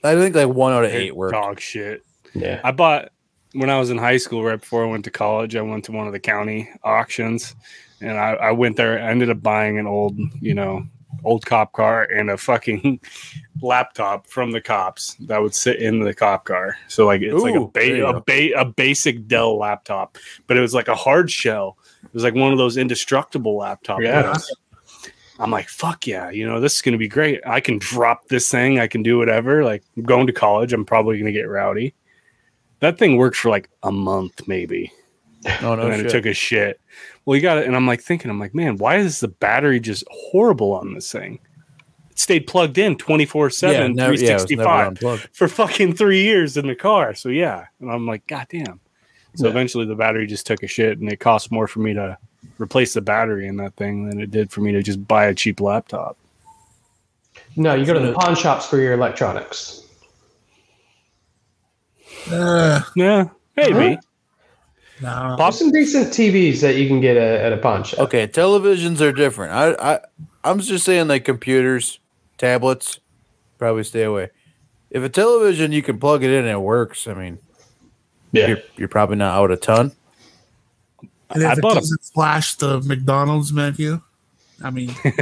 [0.04, 1.32] I think like one out of eight worked.
[1.34, 2.02] dog shit.
[2.34, 2.60] Yeah.
[2.64, 3.10] I bought
[3.52, 5.56] when I was in high school, right before I went to college.
[5.56, 7.56] I went to one of the county auctions,
[8.00, 8.98] and I, I went there.
[9.02, 10.84] I ended up buying an old, you know,
[11.24, 13.00] old cop car and a fucking
[13.62, 16.76] laptop from the cops that would sit in the cop car.
[16.88, 20.18] So like it's like a Ooh, there you ba- a, ba- a basic Dell laptop,
[20.46, 21.78] but it was like a hard shell.
[22.04, 24.02] It was like one of those indestructible laptops.
[24.02, 24.36] Yeah.
[25.40, 27.40] I'm like, fuck yeah, you know, this is gonna be great.
[27.46, 29.64] I can drop this thing, I can do whatever.
[29.64, 31.94] Like I'm going to college, I'm probably gonna get rowdy.
[32.80, 34.92] That thing worked for like a month, maybe.
[35.44, 36.80] No, oh, no and it took a shit.
[37.28, 39.80] Well, you got it, and I'm like thinking, I'm like, man, why is the battery
[39.80, 41.38] just horrible on this thing?
[42.10, 45.28] It stayed plugged in 24 7, yeah, it 365 unplugged.
[45.34, 47.12] for fucking three years in the car.
[47.12, 47.66] So yeah.
[47.82, 48.80] And I'm like, God damn.
[49.34, 49.50] So Yeah.
[49.50, 52.16] eventually the battery just took a shit and it cost more for me to
[52.58, 55.34] replace the battery in that thing than it did for me to just buy a
[55.34, 56.16] cheap laptop.
[57.56, 59.82] No, you go to the pawn shops for your electronics.
[62.30, 63.96] Uh, Yeah, maybe.
[63.96, 64.00] Huh?
[65.02, 65.36] No.
[65.38, 67.94] There's some decent TVs that you can get a, at a punch.
[67.98, 69.52] Okay, televisions are different.
[69.52, 70.00] I, I,
[70.44, 72.00] I'm just saying like computers,
[72.36, 73.00] tablets,
[73.58, 74.30] probably stay away.
[74.90, 77.38] If a television you can plug it in and it works, I mean,
[78.32, 78.46] Yeah.
[78.48, 79.92] you're, you're probably not out a ton.
[81.30, 84.00] And if I it bought a- doesn't flash the McDonald's menu,
[84.64, 85.14] I mean, I've seen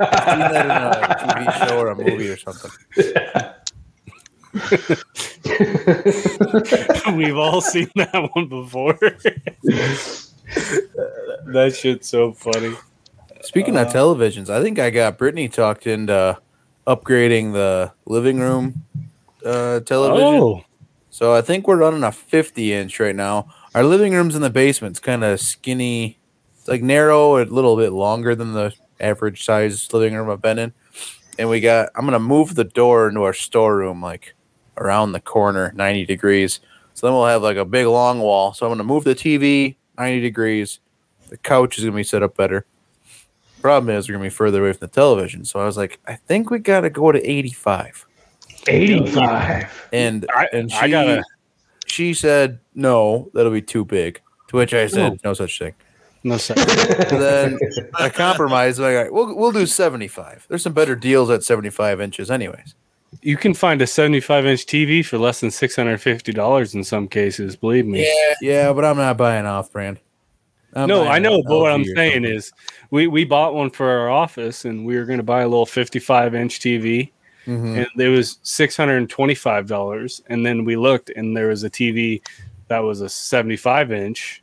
[0.00, 2.70] that in a TV show or a movie or something.
[7.16, 8.94] We've all seen that one before.
[11.46, 12.74] that shit's so funny.
[13.42, 16.38] Speaking of televisions, I think I got Brittany talked into
[16.86, 18.84] upgrading the living room
[19.44, 20.24] uh, television.
[20.24, 20.64] Oh,
[21.10, 23.48] So I think we're running a 50 inch right now.
[23.74, 24.92] Our living room's in the basement.
[24.92, 26.18] It's kind of skinny.
[26.56, 30.58] It's like narrow, a little bit longer than the average size living room I've been
[30.58, 30.72] in.
[31.38, 34.34] And we got, I'm going to move the door into our storeroom like
[34.76, 36.60] around the corner, 90 degrees.
[36.94, 38.52] So then we'll have like a big long wall.
[38.54, 40.80] So I'm going to move the TV 90 degrees.
[41.28, 42.66] The couch is going to be set up better.
[43.60, 45.44] Problem is, we're going to be further away from the television.
[45.44, 48.06] So I was like, I think we got to go to 85
[48.66, 49.88] 85.
[49.92, 51.24] and I- and she I gotta-
[51.86, 54.20] she said no, that'll be too big.
[54.48, 55.30] To which I said No.
[55.30, 55.74] no, such thing.
[56.22, 56.54] no sir.
[56.56, 57.58] So then
[57.96, 58.78] I compromised.
[58.78, 60.46] Like, all right, we'll we'll do seventy five.
[60.48, 62.74] There's some better deals at seventy five inches, anyways.
[63.22, 67.86] You can find a 75 inch TV for less than $650 in some cases, believe
[67.86, 68.04] me.
[68.04, 70.00] Yeah, yeah but I'm not buying off brand.
[70.74, 72.52] I'm no, I know, but what I'm saying is
[72.90, 75.66] we, we bought one for our office and we were going to buy a little
[75.66, 77.12] 55 inch TV
[77.46, 77.76] Mhm.
[77.76, 80.22] and it was $625.
[80.28, 82.22] And then we looked and there was a TV
[82.68, 84.42] that was a 75 inch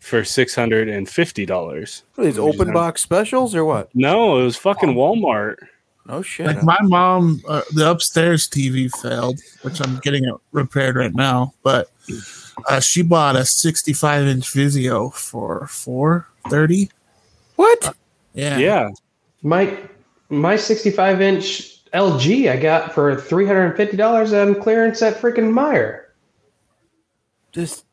[0.00, 2.02] for $650.
[2.14, 3.90] What are these open box specials or what?
[3.94, 5.56] No, it was fucking Walmart.
[6.08, 6.46] No shit.
[6.46, 11.52] like my mom, uh, the upstairs TV failed, which I'm getting it repaired right now.
[11.62, 11.90] But
[12.66, 16.90] uh, she bought a 65 inch Vizio for 430.
[17.56, 17.94] what?
[18.32, 18.88] Yeah, Yeah.
[19.42, 19.78] My
[20.30, 26.04] my 65 inch LG I got for $350 on clearance at freaking Meijer.
[27.52, 27.84] Just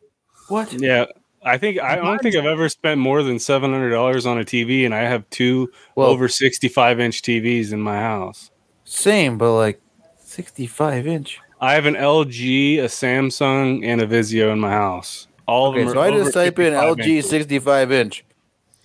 [0.48, 0.72] what?
[0.74, 1.06] Yeah.
[1.46, 4.44] I think I don't think I've ever spent more than seven hundred dollars on a
[4.44, 8.50] TV, and I have two Well- over sixty-five inch TVs in my house.
[8.84, 9.80] Same, but like
[10.20, 11.40] 65 inch.
[11.62, 15.28] I have an LG, a Samsung, and a Vizio in my house.
[15.48, 15.94] All of Okay, them.
[15.94, 17.30] so are I over just type in LG inches.
[17.30, 18.26] 65 inch,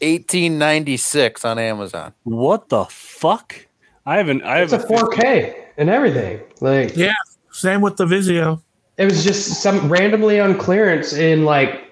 [0.01, 2.13] 1896 on Amazon.
[2.25, 3.67] What the fuck?
[4.07, 4.43] I haven't.
[4.43, 6.41] I It's a 4K and everything.
[6.61, 7.13] Like Yeah,
[7.51, 8.63] same with the Vizio.
[8.97, 11.90] it was just some randomly on clearance in like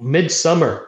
[0.00, 0.86] midsummer.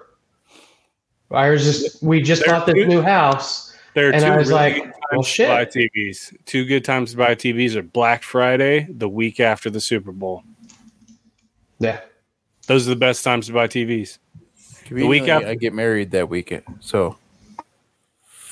[1.30, 2.88] I was just we just They're bought this good.
[2.88, 3.74] new house.
[3.94, 5.48] There are and two I was really like, good times well, to shit.
[5.48, 6.36] buy TVs.
[6.46, 10.42] Two good times to buy TVs are Black Friday, the week after the Super Bowl.
[11.78, 12.00] Yeah.
[12.66, 14.18] Those are the best times to buy TVs.
[14.90, 16.64] The week after- I get married that weekend.
[16.80, 17.16] So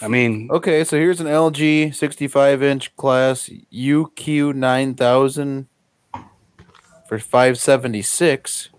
[0.02, 5.66] I mean, okay, so here's an LG 65 inch class UQ 9000
[7.06, 8.69] for 576.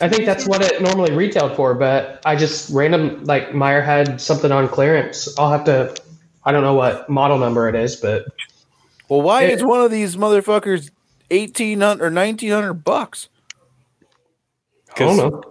[0.00, 4.20] I think that's what it normally retailed for, but I just random like Meijer had
[4.20, 5.36] something on clearance.
[5.38, 5.94] I'll have to
[6.44, 8.26] I don't know what model number it is, but
[9.08, 10.90] Well, why It- is one of these motherfuckers
[11.30, 13.28] 1800 or 1900 bucks?
[14.96, 15.42] I don't know.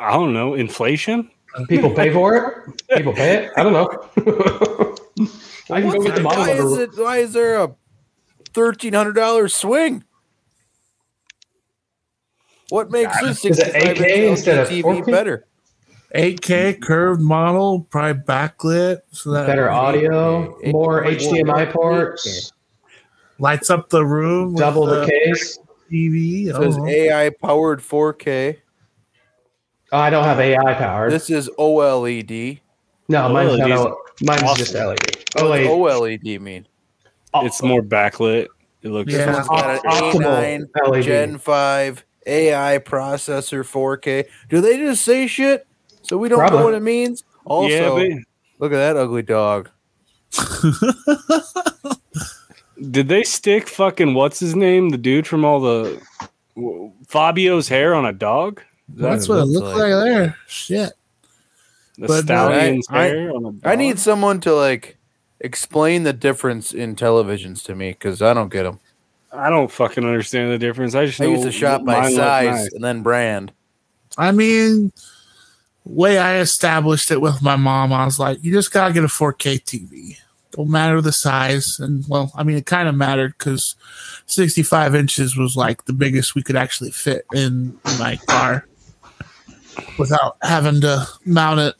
[0.00, 1.30] I don't know, inflation.
[1.68, 2.82] People pay for it.
[2.96, 3.52] People pay it.
[3.56, 3.88] I don't know.
[5.70, 6.82] I can go get the model why is number.
[6.82, 6.90] it?
[6.98, 7.74] Why is there a
[8.52, 10.04] thirteen hundred dollars swing?
[12.70, 15.10] What makes this 65 8K inch instead of TV 4K?
[15.10, 15.46] better?
[16.14, 22.52] 8K curved model, probably backlit, so that Better audio, Eight- more eight- HDMI eight- ports,
[23.38, 24.54] lights up the room.
[24.54, 25.58] double the case.
[25.90, 26.48] TV.
[26.48, 26.86] It says Oh.
[26.86, 28.58] AI powered 4K.
[29.92, 31.12] Oh, I don't have AI powered.
[31.12, 32.60] This is OLED.
[33.08, 33.70] no, mine's not.
[33.70, 34.56] O- Mine's Awesome.
[34.58, 34.98] just LED.
[35.34, 35.66] What does OLED.
[36.22, 36.66] OLED mean?
[37.36, 38.46] It's more backlit.
[38.82, 39.12] It looks.
[39.12, 39.38] Yeah.
[39.40, 41.02] It's got an A9 LED.
[41.02, 44.26] Gen 5 AI processor 4K.
[44.48, 45.66] Do they just say shit
[46.02, 46.58] so we don't Probably.
[46.58, 47.24] know what it means?
[47.44, 48.08] Also, yeah, but
[48.58, 49.70] look at that ugly dog.
[52.90, 54.90] did they stick fucking what's his name?
[54.90, 56.00] The dude from all the
[57.08, 58.60] Fabio's hair on a dog?
[58.90, 59.92] Is that That's what it looks looks like.
[59.92, 60.04] like.
[60.04, 60.36] there.
[60.46, 60.92] Shit.
[61.98, 63.60] the but, uh, stallion's I- hair on a dog?
[63.64, 64.98] I need someone to like
[65.40, 68.80] explain the difference in televisions to me because I don't get them.
[69.34, 70.94] I don't fucking understand the difference.
[70.94, 72.72] I just I know used to shop by size nice.
[72.72, 73.52] and then brand.
[74.16, 74.92] I mean,
[75.84, 79.08] way I established it with my mom, I was like, you just gotta get a
[79.08, 80.16] 4K TV.
[80.52, 83.74] Don't matter the size, and well, I mean, it kind of mattered because
[84.26, 88.66] 65 inches was like the biggest we could actually fit in my car
[89.98, 91.74] without having to mount it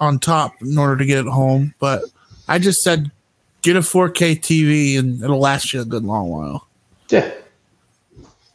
[0.00, 1.72] on top in order to get it home.
[1.78, 2.02] But
[2.48, 3.12] I just said,
[3.62, 6.65] get a 4K TV, and it'll last you a good long while.
[7.10, 7.32] Yeah.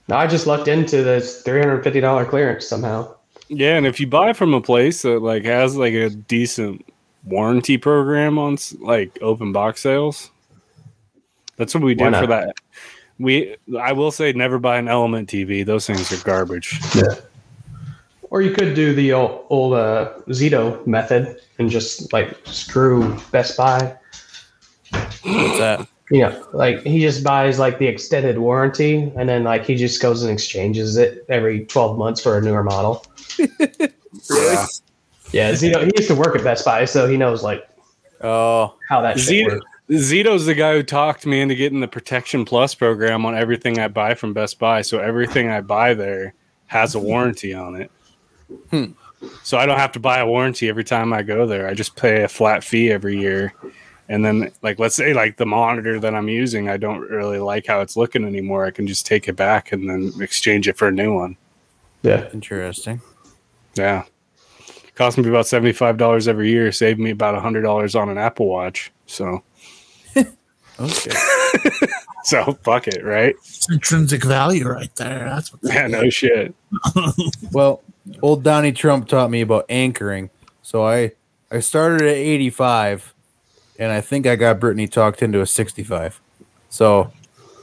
[0.08, 3.16] No, I just lucked into this three hundred fifty dollar clearance somehow.
[3.48, 6.86] Yeah, and if you buy from a place that like has like a decent
[7.26, 10.32] warranty program on like open box sales,
[11.58, 12.56] that's what we Why did for that.
[13.20, 15.66] We, I will say, never buy an Element TV.
[15.66, 16.80] Those things are garbage.
[16.96, 17.16] Yeah.
[18.32, 23.58] Or you could do the old, old uh, Zito method and just like screw Best
[23.58, 23.96] Buy.
[24.92, 25.88] What's that?
[26.12, 30.02] You know, like he just buys like the extended warranty and then like he just
[30.02, 33.06] goes and exchanges it every 12 months for a newer model.
[34.30, 34.66] Yeah.
[35.32, 37.66] Yeah, Zito, he used to work at Best Buy, so he knows like
[38.20, 39.66] Oh, how that Zito, works.
[39.90, 43.88] Zito's the guy who talked me into getting the Protection Plus program on everything I
[43.88, 44.82] buy from Best Buy.
[44.82, 46.34] So everything I buy there
[46.68, 47.92] has a warranty on it.
[48.70, 48.92] Hmm.
[49.44, 51.68] So I don't have to buy a warranty every time I go there.
[51.68, 53.54] I just pay a flat fee every year.
[54.12, 57.66] And then, like, let's say, like the monitor that I'm using, I don't really like
[57.66, 58.66] how it's looking anymore.
[58.66, 61.38] I can just take it back and then exchange it for a new one.
[62.02, 62.30] Yeah.
[62.34, 63.02] interesting.
[63.76, 64.04] Yeah.
[64.96, 68.92] Cost me about $75 every year, saved me about $100 on an Apple Watch.
[69.06, 69.44] So,
[70.82, 71.12] Okay.
[72.24, 73.34] so fuck it, right?
[73.38, 75.26] It's intrinsic value right there.
[75.30, 76.54] That's what Yeah, no shit.
[77.54, 77.82] well,
[78.22, 80.30] old Donnie Trump taught me about anchoring.
[80.64, 81.12] So I
[81.50, 83.14] I started at 85
[83.80, 86.20] and I think I got Brittany talked into a 65.
[86.70, 87.12] So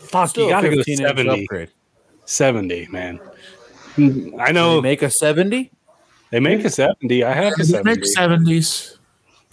[0.01, 1.43] Fuck, you gotta go to 15 inch 70.
[1.43, 1.71] upgrade.
[2.25, 3.21] 70, man.
[4.39, 5.71] I know they make a 70?
[6.31, 7.25] they make a 70.
[7.25, 7.91] I have a 70.
[8.01, 8.97] makes 70s.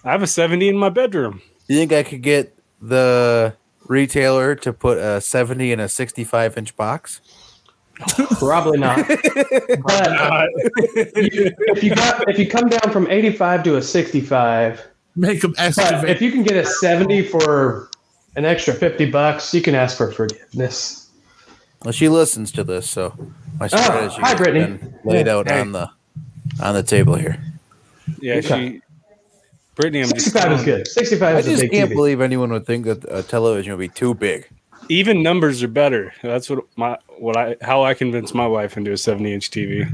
[0.03, 1.41] I have a 70 in my bedroom.
[1.67, 3.55] You think I could get the
[3.87, 7.21] retailer to put a 70 in a 65 inch box?
[8.39, 8.97] Probably not.
[9.07, 10.45] but Uh,
[10.95, 14.85] if you got if you come down from 85 to a 65,
[15.15, 17.89] Make them but if you can get a 70 for
[18.35, 21.09] an extra 50 bucks, you can ask for forgiveness.
[21.83, 23.13] Well, she listens to this, so
[23.59, 24.77] my oh, strategy hi, has Brittany.
[24.77, 25.61] been laid out Hey.
[25.61, 25.89] on the
[26.61, 27.37] on the table here.
[28.19, 28.81] Yeah, she.
[29.75, 30.87] Brittany, I'm just 65 is good.
[30.87, 31.95] 65 I is a just big can't TV.
[31.95, 34.47] believe anyone would think that a television would be too big.
[34.89, 36.13] Even numbers are better.
[36.21, 39.87] That's what my what I how I convinced my wife into a 70 inch TV.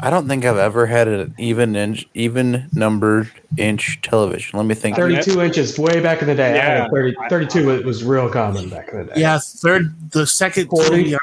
[0.00, 4.58] I don't think I've ever had an even inch, even numbered inch television.
[4.58, 4.96] Let me think.
[4.96, 6.58] 32 inches way back in the day.
[6.58, 6.86] I had Yeah.
[6.86, 9.12] a 30, 32 was- was real common back in the day.
[9.20, 10.88] Yeah, third the second 40?
[10.90, 11.18] TV, The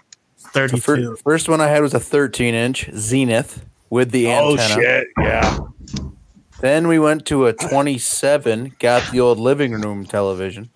[0.51, 1.17] fir- 32.
[1.23, 4.73] first one I had was a 13 inch Zenith with the Oh antenna.
[4.81, 5.07] shit!
[5.19, 5.57] Yeah,
[6.61, 10.69] Then we went to a 27, got the old living room television.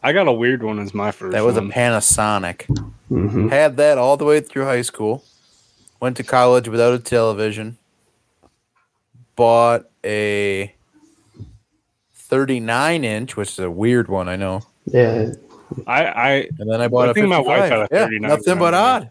[0.00, 1.32] I got a weird one as my first.
[1.32, 1.72] That was a one.
[1.72, 2.66] Panasonic.
[3.10, 3.50] Mhm.
[3.50, 5.24] Had that all the way through high school.
[6.02, 7.78] Went to college without a television.
[9.36, 10.74] Bought a
[12.12, 14.62] 39 inch, which is a weird one, I know.
[14.86, 15.30] Yeah.
[15.86, 18.28] I I And then I bought I a think my wife had a Yeah, 39
[18.28, 19.10] nothing but when I was odd.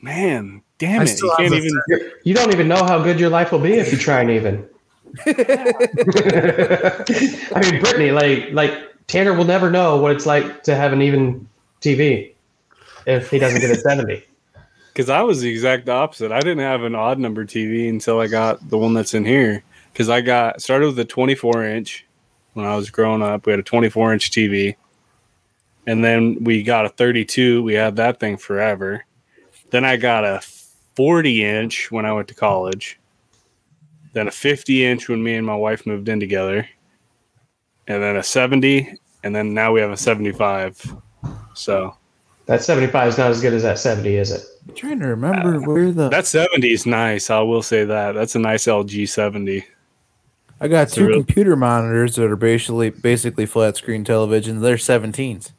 [0.00, 1.08] man, damn I it!
[1.08, 1.82] still You can't even.
[1.88, 4.30] You're- You don't even know how good your life will be if you try and
[4.30, 4.66] even.
[5.26, 5.34] I
[7.60, 8.72] mean, Brittany, like, like
[9.06, 11.46] Tanner will never know what it's like to have an even
[11.82, 12.32] TV
[13.06, 14.24] if he doesn't get a 70.
[14.96, 16.32] Because I was the exact opposite.
[16.32, 19.62] I didn't have an odd number TV until I got the one that's in here.
[19.92, 22.06] Because I got started with a 24 inch
[22.54, 23.44] when I was growing up.
[23.44, 24.74] We had a 24 inch TV,
[25.86, 27.62] and then we got a 32.
[27.62, 29.04] We had that thing forever.
[29.68, 30.40] Then I got a
[30.94, 32.98] 40 inch when I went to college.
[34.14, 36.66] Then a 50 inch when me and my wife moved in together,
[37.86, 40.96] and then a 70, and then now we have a 75.
[41.52, 41.98] So
[42.46, 44.42] That 75 is not as good as that 70, is it?
[44.68, 46.08] I'm trying to remember where the.
[46.08, 47.28] That 70 is nice.
[47.28, 48.12] I will say that.
[48.12, 49.64] That's a nice LG 70.
[50.60, 54.60] I got a two real- computer monitors that are basically basically flat screen televisions.
[54.60, 55.52] They're 17s.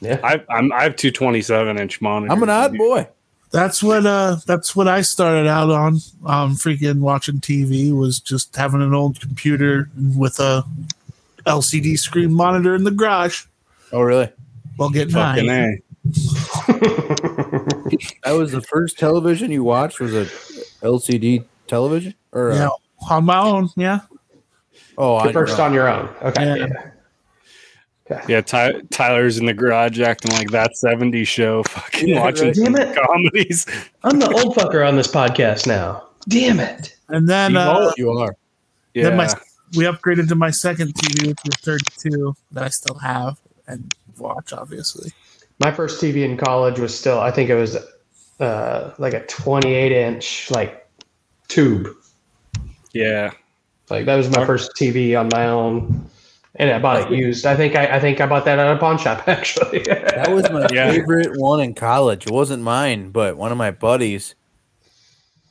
[0.00, 0.20] Yeah.
[0.22, 2.36] I I'm, I have two 27 inch monitors.
[2.36, 3.08] I'm an odd boy.
[3.52, 5.94] That's what uh that's what I started out on.
[6.26, 10.64] Um freaking watching TV was just having an old computer with a
[11.46, 13.44] LCD screen monitor in the garage
[13.92, 14.30] Oh, really?
[14.76, 15.64] Well, get Fucking high.
[15.64, 15.82] A.
[18.24, 20.24] That was the first television you watched was a
[20.84, 22.14] LCD television?
[22.32, 22.68] Or uh, Yeah,
[23.10, 23.70] on my own.
[23.76, 24.00] Yeah,
[24.98, 26.08] oh, on first your on your own.
[26.22, 26.44] Okay.
[26.58, 26.66] Yeah.
[26.66, 26.90] yeah.
[28.28, 32.56] Yeah, Ty, Tyler's in the garage acting like that 70s show, fucking Yeah, watching right.
[32.56, 32.94] some Damn it.
[32.96, 33.66] comedies.
[34.02, 36.08] I'm the old fucker on this podcast now.
[36.28, 36.94] Damn it.
[37.08, 38.36] and then You uh, you are.
[38.92, 39.04] Yeah.
[39.04, 39.28] then my
[39.76, 44.52] we upgraded to my second TV, which is 32 that I still have and watch,
[44.52, 45.10] obviously.
[45.60, 47.76] My first TV in college was still, I think it was
[48.40, 50.88] uh, like a 28 inch like
[51.48, 51.88] tube.
[52.92, 53.30] yeah.
[53.90, 56.08] Like that was my first TV on my own,
[56.56, 57.44] and I bought it used.
[57.44, 59.80] I think I, I think I bought that at a pawn shop actually.
[59.84, 60.90] That was my Yeah.
[60.90, 62.26] favorite one in college.
[62.26, 64.34] It wasn't mine, but one of my buddies.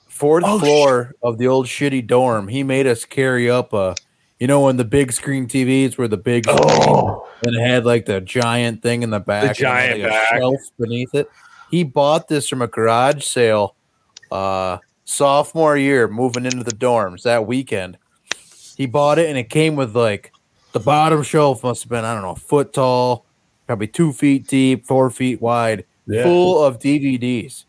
[0.07, 2.47] Fourth Oh, floor of the old shitty dorm.
[2.47, 3.95] He made us carry up a,
[4.39, 7.85] you know, when the big screen TVs were the big screen, oh, and it had
[7.85, 10.37] like the giant thing in the back, had, giant like, back.
[10.37, 11.29] shelf beneath it.
[11.69, 13.75] He bought this from a garage sale,
[14.31, 17.97] uh, sophomore year, moving into the dorms that weekend.
[18.77, 20.31] He bought it, and it came with like
[20.71, 23.25] the bottom shelf must have been I don't know, a foot tall,
[23.67, 27.65] probably two feet deep, four feet wide, full of DVDs.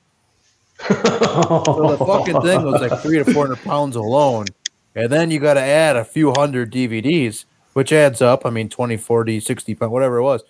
[0.88, 4.46] So the fucking thing was like three to four hundred pounds alone.
[4.94, 7.44] And then you got to add a few hundred DVDs,
[7.74, 8.46] which adds up.
[8.46, 10.42] I mean, 20, 40, 60 pounds, whatever it was.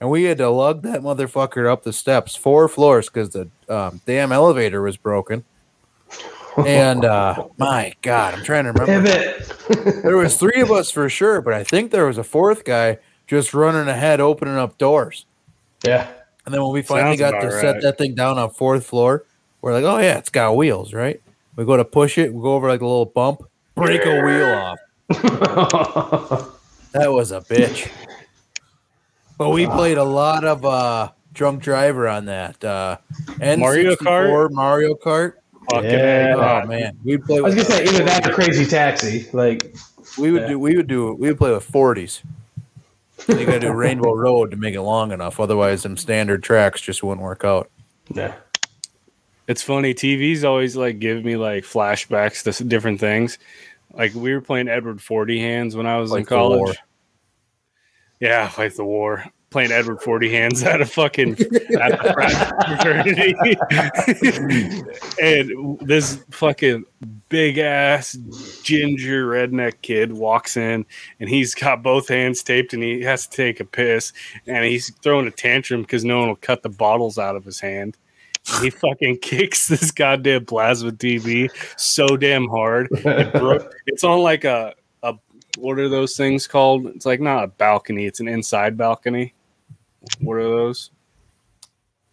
[0.00, 4.00] And we had to lug that motherfucker up the steps, four floors, because the um,
[4.06, 5.44] damn elevator was broken.
[6.56, 9.08] And uh, my God, I'm trying to remember.
[9.10, 10.02] Pivot.
[10.02, 12.98] There was three of us for sure, but I think there was a fourth guy
[13.28, 15.26] just running ahead, opening up doors.
[15.86, 16.10] yeah.
[16.44, 18.86] And then when we finally Sounds got to about set that thing down on fourth
[18.86, 19.26] floor,
[19.60, 21.20] we're like, oh yeah, it's got wheels, right?
[21.54, 23.42] We go to push it, we go over like a little bump,
[23.76, 24.78] break a wheel
[25.12, 26.56] off.
[26.92, 27.90] That was a bitch.
[29.38, 32.62] But we played a lot of uh drunk driver on that.
[32.64, 32.98] Uh
[33.38, 34.50] N64, Mario Kart?
[34.52, 35.32] Mario Kart.
[35.70, 36.34] Fucking Yeah.
[36.34, 36.64] A.
[36.64, 36.98] Oh man.
[37.04, 39.28] We'd play I was gonna say either that or Crazy Taxi.
[39.32, 39.74] Like
[40.18, 40.48] we would yeah.
[40.48, 42.22] do we would do we would play with forties.
[43.28, 47.02] You gotta do Rainbow Road to make it long enough, otherwise them standard tracks just
[47.02, 47.70] wouldn't work out.
[48.12, 48.34] yeah.
[49.46, 49.94] It's funny.
[49.94, 53.36] TVs always like give me like flashbacks to different things.
[53.92, 56.58] Like we were playing Edward Forty Hands when I was in Like the war.
[56.66, 56.78] college.
[58.20, 59.24] Yeah, like the war.
[59.50, 63.34] playing Edward Forty Hands at a fucking at the fraternity,
[65.20, 66.84] and this fucking
[67.28, 68.16] big ass
[68.62, 70.86] ginger redneck kid walks in,
[71.18, 74.12] and he's got both hands taped, and he has to take a piss,
[74.46, 77.58] and he's throwing a tantrum because no one will cut the bottles out of his
[77.60, 77.96] hand.
[78.54, 82.88] And he fucking kicks this goddamn plasma TV so damn hard.
[82.90, 83.74] It broke.
[83.86, 85.14] It's on like a a
[85.58, 86.86] what are those things called?
[86.86, 88.06] It's like not a balcony.
[88.06, 89.34] It's an inside balcony.
[90.20, 90.90] What are those?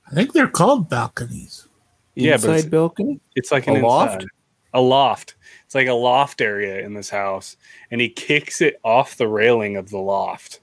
[0.10, 1.68] I think they're called balconies.
[2.16, 3.20] Yeah, but Inside it's- balcony.
[3.36, 4.14] It's like an A loft?
[4.16, 4.28] inside-
[4.74, 5.36] A loft.
[5.66, 7.58] It's like a loft area in this house,
[7.92, 10.62] and he kicks it off the railing of the loft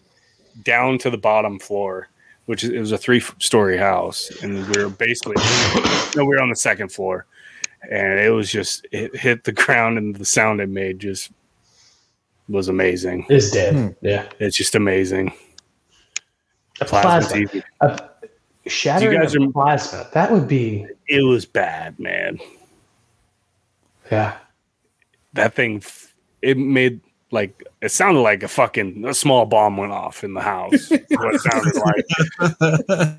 [0.63, 2.09] down to the bottom floor,
[2.47, 5.37] which is, it was a three-story house, and we were basically
[6.17, 7.27] no, we were on the second floor,
[7.91, 11.31] and it was just it hit the ground, and the sound it made just
[12.49, 13.27] was amazing.
[13.31, 13.75] Is dead.
[13.75, 13.89] Hmm.
[14.07, 14.29] Yeah.
[14.39, 15.33] It's just amazing.
[16.81, 17.47] A Plasma plasma.
[17.47, 17.63] TV.
[17.81, 20.09] A shattering guys of rem- plasma.
[20.13, 20.87] That would be.
[21.09, 22.39] It was bad, man.
[24.11, 24.37] Yeah.
[25.33, 25.83] that thing
[26.43, 27.01] it made
[27.31, 31.41] like it sounded like a fucking a small bomb went off in the house what
[31.41, 33.19] sounded like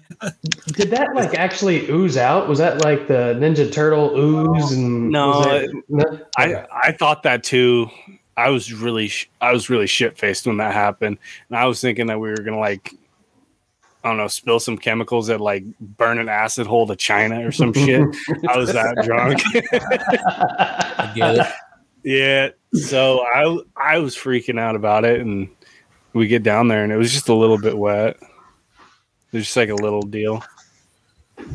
[0.78, 2.48] Did that like actually ooze out?
[2.48, 4.72] Was that like the Ninja Turtle ooze?
[4.72, 6.20] And No, was it- no?
[6.38, 7.90] i i thought that too
[8.38, 11.18] i was really sh- i was really shit faced when that happened
[11.50, 12.94] and i was thinking that we were gonna like
[14.04, 17.52] I don't know, spill some chemicals that like burn an acid hole to China or
[17.52, 18.04] some shit.
[18.48, 19.42] I was that drunk.
[21.00, 21.48] I get it.
[22.06, 25.50] Yeah, so I I was freaking out about it, and
[26.14, 28.18] we get down there, and it was just a little bit wet.
[29.32, 30.44] It was just like a little deal,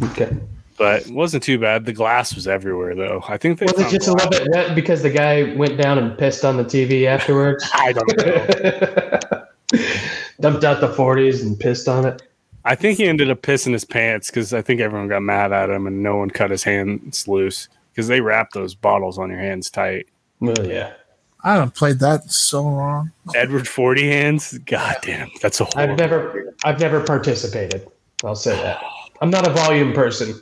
[0.07, 0.37] okay.
[0.77, 1.85] but it wasn't too bad.
[1.85, 3.23] The glass was everywhere, though.
[3.29, 5.99] I think they Was it just a little bit wet because the guy went down
[5.99, 7.65] and pissed on the TV afterwards?
[7.75, 9.45] I don't know.
[10.41, 12.23] Dumped out the 40s and pissed on it.
[12.65, 15.71] I think he ended up pissing his pants because I think everyone got mad at
[15.71, 19.39] him, and no one cut his hands loose because they wrap those bottles on your
[19.39, 20.09] hands tight.
[20.41, 20.95] Well, yeah.
[21.43, 23.13] I haven't played that in so long.
[23.35, 27.89] Edward Forty hands, god damn, that's a I've never, I've never participated.
[28.25, 28.83] I'll say that.
[29.23, 30.39] I'm not a volume person.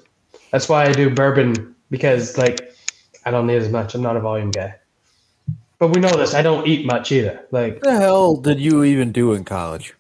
[0.51, 2.75] That's why I do bourbon because, like,
[3.25, 3.95] I don't need as much.
[3.95, 4.75] I'm not a volume guy.
[5.79, 6.35] But we know this.
[6.35, 7.47] I don't eat much either.
[7.53, 9.95] Like, What the hell did you even do in college?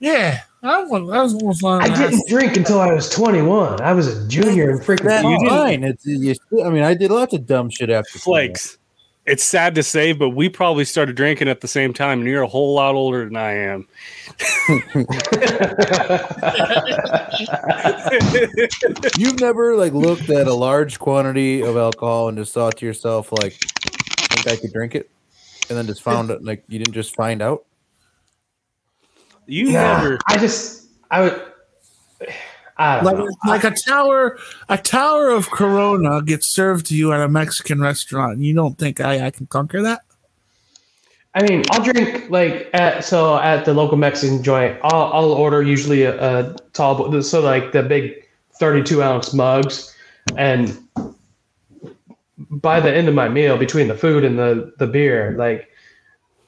[0.00, 1.10] Yeah, I was.
[1.10, 1.82] I was almost on.
[1.82, 3.80] I didn't drink until I was 21.
[3.80, 5.84] I was a junior in freaking That's fine.
[5.84, 6.34] It's, you,
[6.64, 8.78] I mean, I did lots of dumb shit after flakes.
[9.30, 12.42] It's sad to say, but we probably started drinking at the same time, and you're
[12.42, 13.86] a whole lot older than I am.
[19.16, 23.30] You've never like looked at a large quantity of alcohol and just thought to yourself,
[23.30, 25.08] like, I think I could drink it,
[25.68, 27.64] and then just found it like you didn't just find out.
[29.46, 30.18] You Yeah, never.
[30.26, 31.40] I just, I would,
[32.20, 32.34] I don't
[32.80, 33.28] Like, know.
[33.46, 34.38] like a tower,
[34.70, 38.78] a tower of Corona gets served to you at a Mexican restaurant, and you don't
[38.78, 40.00] think I, I can conquer that?
[41.34, 44.78] I mean, I'll drink like at so at the local Mexican joint.
[44.82, 48.26] I'll I'll order usually a, a tall, so like the big
[48.58, 49.94] thirty-two ounce mugs,
[50.36, 50.76] and
[52.50, 55.68] by the end of my meal, between the food and the the beer, like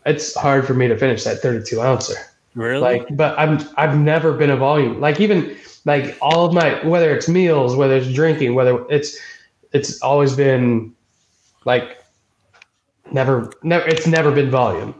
[0.06, 2.16] it's hard for me to finish that thirty-two ouncer.
[2.54, 2.80] Really?
[2.80, 4.98] Like, but I'm I've never been a volume.
[4.98, 9.18] Like even like all of my whether it's meals, whether it's drinking, whether it's
[9.72, 10.94] it's always been
[11.64, 11.98] like
[13.12, 14.94] never never it's never been volume.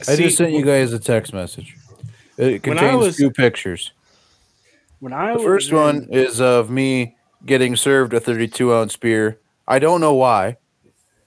[0.00, 1.76] I See, just sent you guys a text message.
[2.36, 3.92] It contains was- two pictures.
[5.00, 7.16] when I The first in- one is of me
[7.46, 9.38] getting served a 32 ounce beer.
[9.66, 10.56] I don't know why.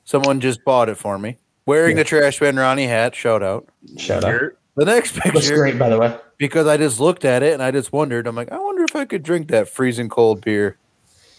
[0.03, 1.37] Someone just bought it for me.
[1.65, 3.13] Wearing the Trash Man Ronnie hat.
[3.15, 3.67] Shout out.
[3.97, 4.41] Shout out.
[4.75, 6.17] The next Looks picture, great, by the way.
[6.41, 8.25] Because I just looked at it and I just wondered.
[8.25, 10.75] I'm like, I wonder if I could drink that freezing cold beer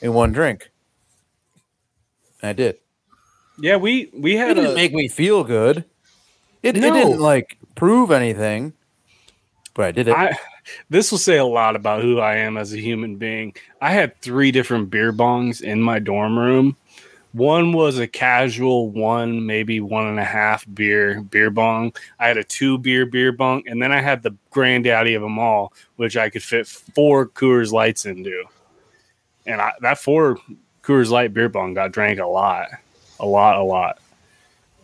[0.01, 0.71] in one drink.
[2.41, 2.77] And I did.
[3.59, 4.53] yeah, we we had.
[4.53, 5.85] It didn't a make me feel good.
[6.63, 6.87] It, No.
[6.87, 8.75] it didn't like prove anything,
[9.75, 10.15] but I did it.
[10.15, 10.39] I
[10.89, 13.55] this will say a lot about who I am as a human being.
[13.81, 16.77] I had three different beer bongs in my dorm room.
[17.33, 21.95] One was a casual one, maybe one and a half beer beer bong.
[22.19, 25.39] I had a two beer beer bong, and then I had the granddaddy of them
[25.39, 28.45] all, which I could fit four Coors Lights into.
[29.47, 30.39] And I, that four
[30.83, 32.69] Coors Light beer bong got drank a lot,
[33.19, 33.99] a lot, a lot.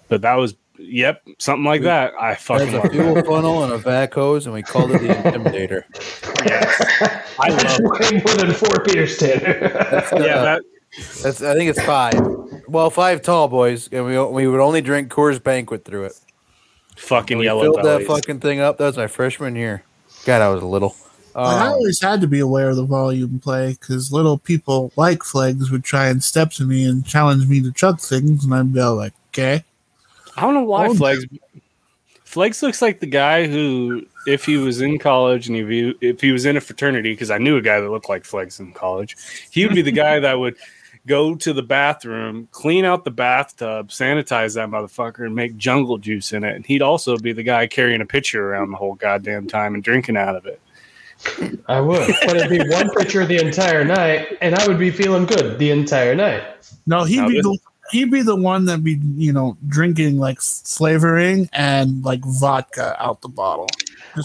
[0.08, 2.14] But that was, yep, something like that.
[2.18, 5.08] I fucking There's a fuel funnel and a vac hose, and we called it the
[5.08, 5.84] Intimidator.
[7.38, 9.66] I love way more than four beers, Tanner.
[9.74, 10.62] Uh, yeah, that
[11.22, 12.14] That's I think it's five.
[12.68, 16.20] Well, five tall boys, and we we would only drink Coors Banquet through it.
[16.96, 18.76] fucking We yellow filled that fucking thing up.
[18.78, 19.82] That was my freshman year.
[20.26, 20.94] God, I was a little.
[21.32, 24.92] But I Um, always had to be aware of the volume play because little people
[24.96, 28.52] like Flegs would try and step to me and challenge me to chug things, and
[28.54, 29.64] I'd be all like, okay.
[30.36, 31.24] I don't know why Oh, Flex.
[32.24, 36.20] Flex looks like the guy who, if he was in college and if he, if
[36.20, 38.72] he was in a fraternity, because I knew a guy that looked like Flex in
[38.72, 39.16] college,
[39.50, 40.56] he would be the guy that would
[41.08, 46.32] go to the bathroom, clean out the bathtub, sanitize that motherfucker, and make jungle juice
[46.32, 46.54] in it.
[46.54, 49.82] And he'd also be the guy carrying a pitcher around the whole goddamn time and
[49.82, 50.60] drinking out of it.
[51.66, 55.26] I would, but it'd be one pitcher the entire night, and I would be feeling
[55.26, 56.44] good the entire night.
[56.86, 57.58] No, he'd Now be the
[57.90, 63.22] he'd be the one that be you know drinking like flavoring and like vodka out
[63.22, 63.68] the bottle.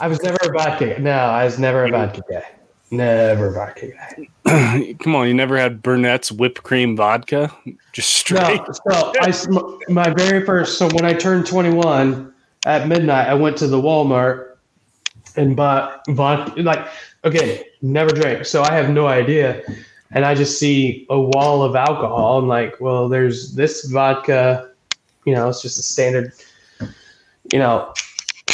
[0.02, 0.94] I was never a vodka.
[0.94, 0.98] guy.
[0.98, 2.46] No, I was never a vodka guy.
[2.94, 3.88] Never vodka
[4.46, 4.94] guy.
[5.00, 7.52] Come on, you never had Burnett's whipped cream vodka?
[7.92, 8.62] Just straight.
[8.86, 10.78] No, so I, my very first.
[10.78, 12.32] So when I turned 21
[12.68, 14.58] at midnight, I went to the Walmart
[15.36, 16.62] and bought vodka.
[16.62, 16.88] Like,
[17.26, 19.64] okay, never drank, so I have no idea.
[20.12, 22.38] And I just see a wall of alcohol.
[22.38, 24.70] I'm like, well, there's this vodka.
[25.26, 26.34] You know, it's just a standard,
[27.52, 27.92] you know,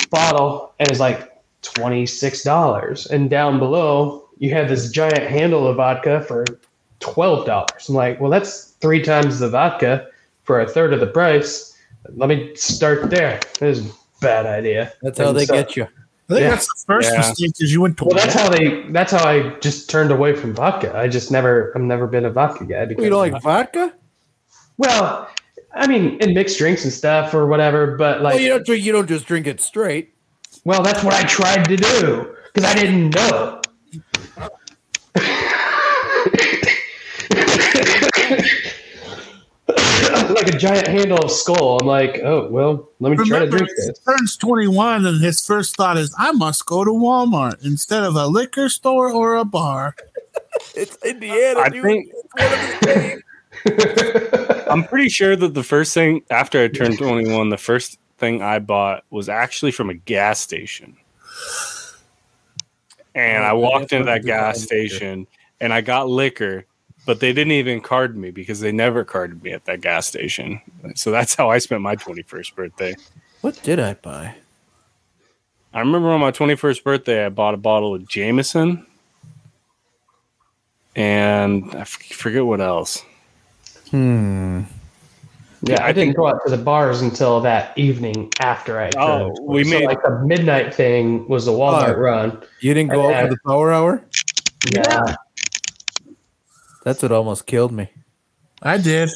[0.09, 3.05] bottle, and it's like twenty six dollars.
[3.07, 6.43] And down below, you have this giant handle of vodka for
[6.99, 7.87] twelve dollars.
[7.89, 10.07] I'm like, well, that's three times the vodka
[10.43, 11.77] for a third of the price.
[12.15, 13.39] Let me start there.
[13.59, 14.93] This is a bad idea.
[15.01, 15.83] that's how And they so- get you.
[15.83, 16.49] I think Yeah.
[16.51, 17.17] that's the first Yeah.
[17.17, 18.83] mistake is you went to Well, that's how they.
[18.91, 20.95] That's how I just turned away from vodka.
[20.95, 21.71] I just never.
[21.75, 22.85] I've never been a vodka guy.
[22.85, 23.93] Because You don't like vodka?
[24.77, 25.27] Well,
[25.73, 27.97] I mean, in mixed drinks and stuff or whatever.
[27.97, 28.83] But like, Well, you don't drink.
[28.85, 30.13] You don't just drink it straight.
[30.65, 33.58] well, that's what I tried to do because I didn't know.
[40.43, 41.79] Like a giant handle of skull.
[41.81, 43.99] I'm like, oh well, let me try to drink he this.
[43.99, 48.27] turns 21 and his first thought is, I must go to Walmart instead of a
[48.27, 49.95] liquor store or a bar.
[50.75, 51.83] It's Indiana, I dude.
[51.83, 52.79] think- It's one of
[53.65, 54.67] the same.
[54.71, 58.59] I'm pretty sure that the first thing after I turned 21, the first thing I
[58.59, 60.97] bought was actually from a gas station.
[63.15, 65.27] And oh, I Oh, walked into that gas station
[65.61, 66.65] and I got liquor,
[67.05, 70.61] but they didn't even card me because they never carded me at that gas station.
[70.95, 72.95] So that's how I spent my 21st birthday.
[73.41, 74.35] What did I buy?
[75.73, 78.85] I remember on my 21st birthday, I bought a bottle of Jameson
[80.95, 83.03] and I f- forget what else.
[83.91, 84.61] Hmm.
[85.61, 88.89] Yeah, I didn't go out to the bars until that evening after I.
[88.97, 89.37] Oh, turned.
[89.43, 91.99] we so made- like the midnight thing was the Walmart Oh.
[91.99, 92.41] run.
[92.61, 94.01] You didn't go out for the power hour?
[94.73, 95.15] Yeah,
[96.83, 97.89] That's what almost killed me.
[98.61, 99.09] I did.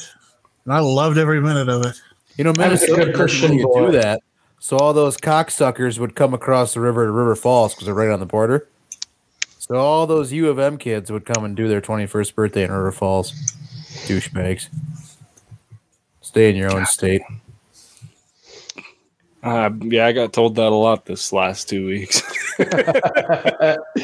[0.64, 2.00] And I loved every minute of it.
[2.36, 4.20] You know, I was a Minnesota Christian you do that.
[4.58, 8.10] So all those cocksuckers would come across the river to River Falls because they're right
[8.10, 8.66] on the border.
[9.58, 12.70] So all those U of M kids would come and do their 21st birthday in
[12.72, 13.32] River Falls.
[14.06, 14.68] Douchebags.
[16.20, 17.22] Stay in your own state.
[19.42, 22.22] Uh, yeah, I got told that a lot this last two weeks.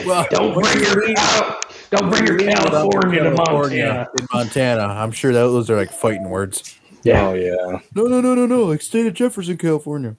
[0.05, 4.09] Well, don't bring your Cal- don't bring your California to Montana.
[4.19, 4.83] In Montana.
[4.83, 6.79] I'm sure that those are like fighting words.
[7.03, 7.29] Yeah.
[7.29, 7.81] Oh yeah.
[7.95, 8.65] No, no, no, no, no.
[8.65, 10.17] Like state of Jefferson, California.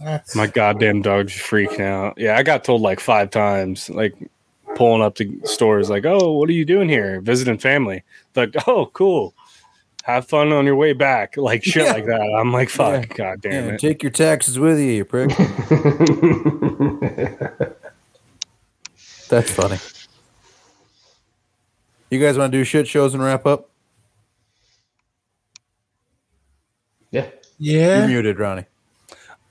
[0.00, 2.14] That's, My goddamn dog's freaking out.
[2.16, 4.14] Yeah, I got told like five times, like
[4.76, 7.20] pulling up to stores, like, "Oh, what are you doing here?
[7.20, 8.04] Visiting family?"
[8.36, 9.34] Like, "Oh, cool.
[10.08, 11.92] Have fun on your way back." Like shit Yeah.
[11.92, 12.20] like that.
[12.20, 13.14] I'm like, "Fuck, Yeah.
[13.14, 15.28] god damn Yeah, it." take your taxes with you, you prick.
[19.28, 19.76] That's funny.
[22.10, 23.68] You guys want to do shit shows and wrap up?
[27.10, 27.26] yeah.
[27.58, 27.82] Yeah.
[27.82, 28.06] You're yeah.
[28.06, 28.64] muted, Ronnie.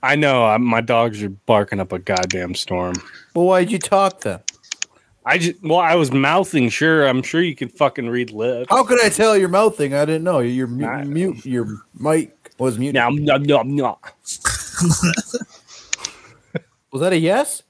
[0.02, 0.44] I know.
[0.44, 2.94] I, my dogs are barking up a goddamn storm.
[3.34, 4.40] Well, why'd you talk then?
[5.28, 6.70] I just well, I was mouthing.
[6.70, 8.68] Sure, I'm sure you can fucking read lips.
[8.70, 9.92] How could I tell your mouth thing?
[9.92, 10.38] I didn't know.
[10.38, 12.94] Your mu- mute, your mic was muted.
[12.94, 13.98] Now, no, no, no.
[16.90, 17.62] Was that a yes?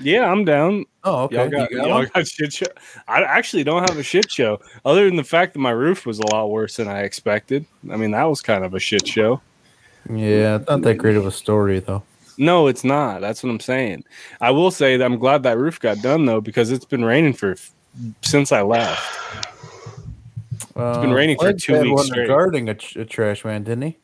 [0.00, 0.86] Yeah, I'm down.
[1.04, 1.36] Oh, okay.
[1.36, 2.66] Y'all got, You got y'all got shit show.
[3.06, 6.18] I actually don't have a shit show, other than the fact that my roof was
[6.18, 7.66] a lot worse than I expected.
[7.90, 9.42] I mean, that was kind of a shit show.
[10.10, 12.02] Yeah, not that great of a story though.
[12.38, 13.20] No, it's not.
[13.20, 14.04] That's what I'm saying.
[14.40, 17.32] I will say that I'm glad that roof got done though, because it's been raining
[17.34, 17.56] for
[18.22, 19.02] since I left.
[20.74, 22.22] It's been raining for two weeks one straight.
[22.22, 23.98] regarding a, a trash man, didn't he?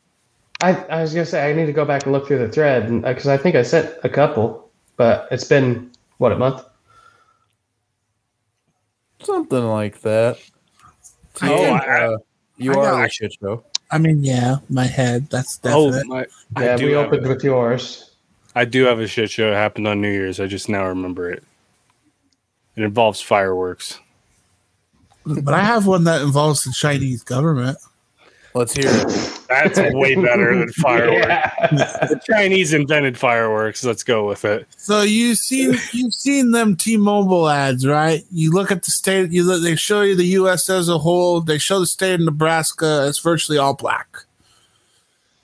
[0.61, 2.89] I, I was gonna say I need to go back and look through the thread
[3.03, 6.63] because I think I sent a couple, but it's been what a month.
[9.23, 10.39] Something like that.
[11.43, 12.17] Oh, I- uh,
[12.57, 13.65] you I are got- a shit show.
[13.91, 15.31] I mean, yeah, my head.
[15.31, 16.27] That's Oh, my,
[16.59, 18.08] Yeah, we opened a- with yours.
[18.59, 19.53] I do have a shit show.
[19.53, 20.41] It happened on New Year's.
[20.41, 21.45] I just now remember it.
[22.75, 24.01] It involves fireworks.
[25.25, 27.79] but I have one that involves the Chinese government.
[28.55, 29.41] Let's hear it.
[29.49, 31.25] That's way better than fireworks.
[31.29, 32.07] Yeah.
[32.09, 33.85] The Chinese invented fireworks.
[33.85, 34.67] Let's go with it.
[34.77, 38.25] So you seen you've seen them T-Mobile ads, right?
[38.33, 39.31] You look at the state.
[39.31, 40.69] You look, they show you the U.S.
[40.69, 41.41] as a whole.
[41.43, 43.07] They show the state of Nebraska.
[43.07, 44.25] It's virtually all black,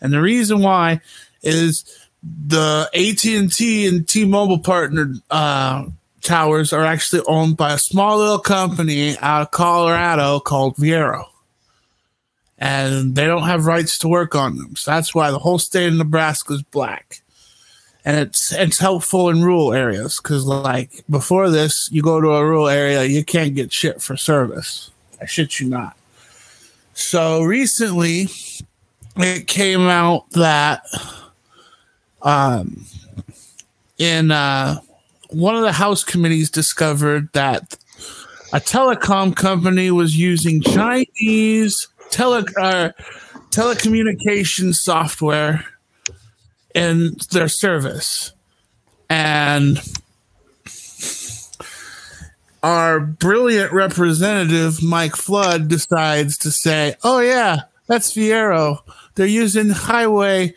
[0.01, 1.01] and the reason why
[1.45, 1.85] is
[2.47, 5.87] the AT and T and T-Mobile partnered uh,
[6.23, 11.27] towers are actually owned by a small little company out of Colorado called Viaero.
[12.59, 14.77] And they don't have rights to work on them.
[14.77, 17.21] So that's why the whole state of Nebraska is black
[18.05, 22.45] and it's it's helpful in rural areas because like before this you go to a
[22.45, 25.97] rural area you can't get shit for service i shit you not
[26.93, 28.29] so recently
[29.17, 30.83] it came out that
[32.25, 32.85] um
[33.99, 34.79] in uh
[35.31, 37.77] one of the house committees discovered that
[38.53, 42.91] a telecom company was using chinese tele uh,
[43.51, 45.65] telecommunications software
[46.75, 48.33] in their service.
[49.09, 49.81] And
[52.63, 58.79] our brilliant representative, Mike Flood, decides to say, oh, yeah, that's Viaero.
[59.15, 60.55] They're using Huawei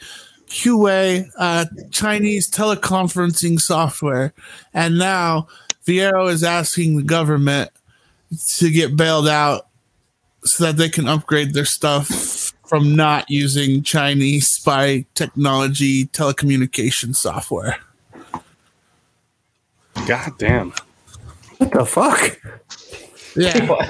[0.47, 4.33] QA uh, Chinese teleconferencing software.
[4.73, 5.47] And now
[5.85, 7.71] Viaero is asking the government
[8.57, 9.67] to get bailed out
[10.43, 17.77] so that they can upgrade their stuff from not using Chinese spy technology telecommunication software.
[20.05, 20.73] God damn.
[21.57, 22.39] What the fuck?
[23.35, 23.77] Yeah.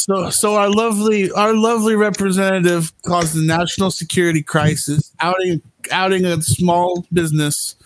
[0.00, 5.60] So so our lovely our lovely representative caused a national security crisis, outing
[5.92, 7.76] outing a small business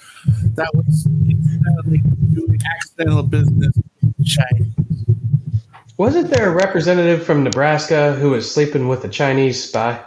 [0.55, 1.99] that was accidentally
[2.33, 3.73] doing accidental business
[4.03, 4.65] in China.
[5.97, 10.01] Wasn't there a representative from Nebraska who was sleeping with a Chinese spy?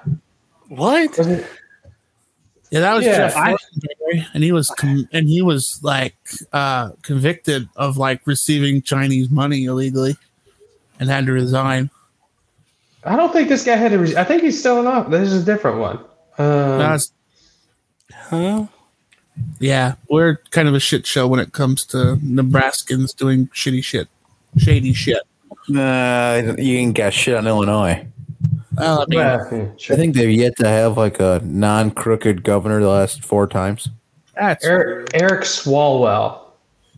[0.67, 1.17] What?
[1.17, 1.45] Wasn't
[2.71, 6.17] Yeah, that was Yeah, Jeff I- Fortenberry, and he was com- and he was like
[6.51, 10.17] uh, convicted of like receiving Chinese money illegally,
[10.99, 11.89] and had to resign.
[13.05, 13.99] I don't think this guy had to.
[13.99, 15.97] Re- I think he's still in This is a different one.
[16.37, 17.13] Um, That's
[18.29, 18.65] Huh?
[19.59, 24.07] yeah, we're kind of a shit show when it comes to Nebraskans doing shitty shit,
[24.57, 25.23] shady shit.
[25.69, 28.05] Nah, you ain't got shit on Illinois.
[28.75, 32.79] Well, I mean, yeah, yeah, I think they've yet to have like a non-crooked governor
[32.79, 33.89] the last four times.
[34.35, 36.41] that's Eric, Eric Swalwell.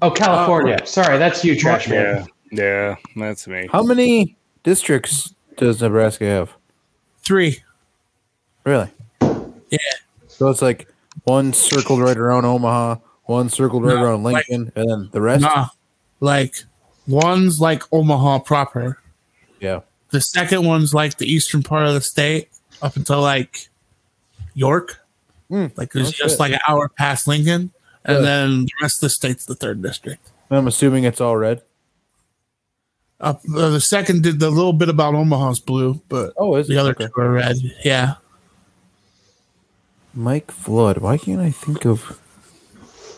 [0.02, 0.78] Oh, California.
[0.82, 0.86] Oh.
[0.86, 2.26] Sorry, that's you, trash man.
[2.26, 2.26] Yeah.
[2.52, 3.70] Yeah, that's me.
[3.72, 6.56] How many districts does Nebraska have?
[7.30, 7.62] three.
[8.64, 8.90] Really?
[9.70, 9.78] Yeah.
[10.28, 10.88] So it's like
[11.30, 15.22] one circled right around Omaha, one circled right No, around like- Lincoln, and then the
[15.22, 15.42] rest.
[15.42, 15.68] Nah,
[16.20, 16.56] like
[17.08, 18.98] one's like Omaha proper.
[19.60, 19.82] Yeah.
[20.12, 22.50] The second one's like the eastern part of the state,
[22.82, 23.70] up until like
[24.56, 25.00] York.
[25.50, 25.68] Hmm.
[25.76, 26.40] Like it's Oh, just shit.
[26.40, 27.72] like an hour past Lincoln,
[28.06, 30.32] and then the rest of the state's the third district.
[30.50, 31.62] I'm assuming it's all red.
[33.22, 36.80] Uh, the second did the little bit about Omaha's blue, but Oh, is the it?
[36.80, 37.08] other Okay.
[37.14, 37.58] two are red.
[37.84, 38.16] Yeah,
[40.14, 40.98] Mike Flood.
[41.00, 42.20] Why can't I think of?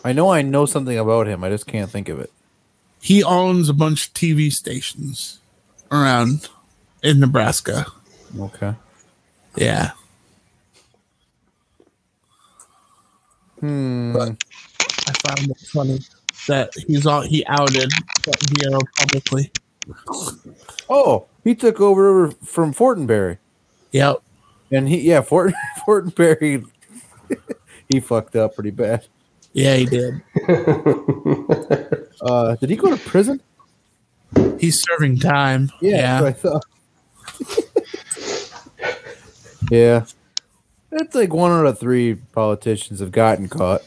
[0.04, 1.44] I know I know something about him.
[1.44, 2.30] I just can't think of it.
[3.00, 5.40] he owns a bunch of TV stations
[5.90, 6.48] around
[7.02, 7.86] in Nebraska.
[8.38, 8.74] Okay.
[9.56, 9.90] Yeah,
[13.60, 14.12] Hmm.
[14.12, 14.44] But-
[15.06, 16.00] I found it funny
[16.48, 17.90] that he's all he outed
[18.22, 19.50] Viaero publicly.
[20.88, 23.38] Oh, he took over from Fortenberry,
[23.92, 24.22] Yep.
[24.70, 25.52] and he yeah, Fort
[25.86, 26.64] Fortenberry.
[27.88, 29.06] he fucked up pretty bad.
[29.52, 30.22] Yeah, he did.
[32.22, 33.42] Uh, did he go to prison?
[34.60, 35.72] He's serving time.
[35.80, 36.20] Yeah.
[36.22, 36.64] that's what I thought.
[39.72, 40.04] yeah,
[40.92, 43.82] it's like one out of three politicians have gotten caught.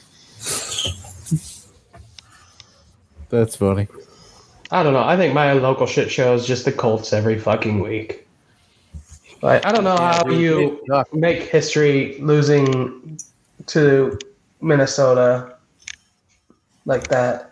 [3.30, 3.88] That's funny.
[4.72, 5.04] I don't know.
[5.04, 8.28] I think my local shit show is just the Colts every fucking week.
[9.42, 10.82] Like, I don't know how you
[11.14, 13.18] make history losing
[13.68, 14.18] to
[14.62, 15.56] Minnesota
[16.86, 17.52] like that.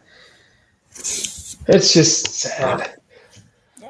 [0.89, 2.95] It's just sad.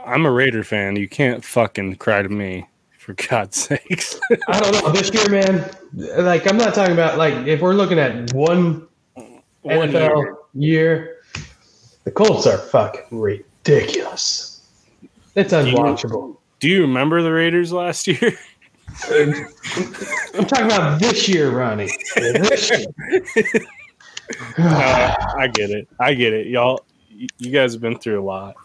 [0.05, 0.95] I'm a Raider fan.
[0.95, 4.19] You can't fucking cry to me, for God's sakes.
[4.47, 4.91] I don't know.
[4.91, 5.69] This year, man,
[6.23, 11.21] like, I'm not talking about, like, if we're looking at one One NFL year,
[12.03, 14.61] the Colts are fucking ridiculous.
[15.35, 16.37] It's unwatchable.
[16.59, 18.37] Do you remember the Raiders last year?
[19.09, 21.89] I'm talking about this year, Ronnie.
[22.15, 22.85] This year.
[24.57, 25.87] Uh, I get it.
[25.99, 26.47] I get it.
[26.47, 28.55] Y'all, y- you guys have been through a lot.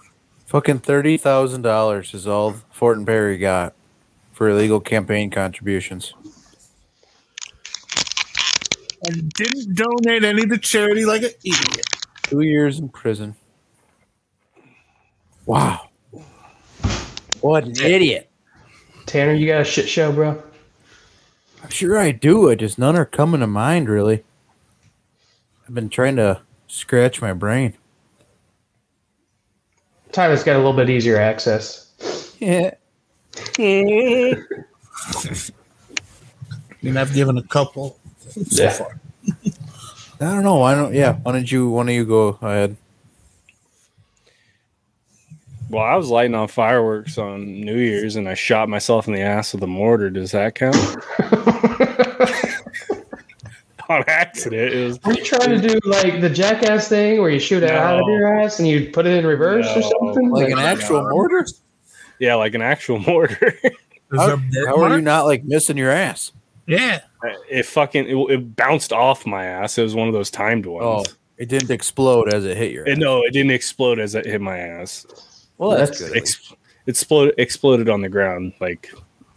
[0.46, 3.74] Fucking thirty thousand dollars is all Fortenberry got
[4.32, 6.14] for illegal campaign contributions.
[9.02, 11.86] And didn't donate any to charity like an idiot.
[12.22, 13.34] Two years in prison.
[15.44, 15.88] Wow.
[17.40, 18.30] What an idiot.
[19.08, 20.40] Tanner, you got a shit show, bro?
[21.62, 22.50] I'm sure I do.
[22.50, 24.22] I just none are coming to mind really.
[25.66, 27.74] I've been trying to scratch my brain.
[30.12, 31.86] Tyler's got a little bit easier access.
[32.40, 32.70] Yeah.
[33.58, 34.36] I
[36.82, 38.70] mean, I've given a couple so Yeah.
[38.70, 39.00] far.
[40.20, 40.54] I don't know.
[40.56, 42.76] Why don't yeah, why don't you one of you go ahead?
[45.70, 49.20] Well, I was lighting on fireworks on New Year's and I shot myself in the
[49.20, 50.10] ass with a mortar.
[50.10, 50.76] Does that count?
[53.88, 54.74] on accident.
[54.74, 57.70] It was Were you trying to do like the jackass thing where you shoot it
[57.70, 60.30] out of your ass and you put it in reverse or something?
[60.30, 61.46] Like an actual mortar?
[62.18, 63.58] yeah, like an actual mortar.
[64.10, 66.32] How, how are you not like missing your ass?
[66.66, 67.00] Yeah.
[67.50, 69.76] it fucking it, it bounced off my ass.
[69.76, 70.82] It was one of those timed ones.
[70.82, 71.16] Oh, ones.
[71.36, 72.92] it didn't explode as it hit your ass.
[72.92, 75.04] And no, it didn't explode as it hit my ass.
[75.58, 76.16] Well, that's, That's- good.
[76.16, 76.52] Ex-
[76.86, 78.90] it exploded, exploded on the ground like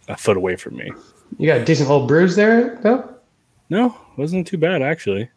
[0.08, 0.90] a foot away from me.
[1.38, 3.14] You got a decent little bruise there, though?
[3.68, 5.28] No, wasn't too bad actually.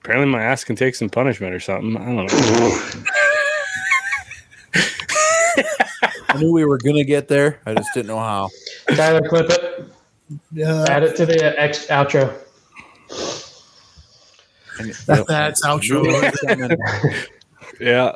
[0.00, 1.96] Apparently, my ass can take some punishment or something.
[1.96, 2.28] I don't know.
[6.28, 7.60] I knew we were gonna get there.
[7.64, 8.48] I just didn't know how.
[8.94, 9.84] Tyler, clip it.
[10.52, 10.84] Yeah.
[10.88, 12.34] Add it to the uh, ex- outro.
[15.26, 17.26] That's outro.
[17.80, 18.12] Yeah,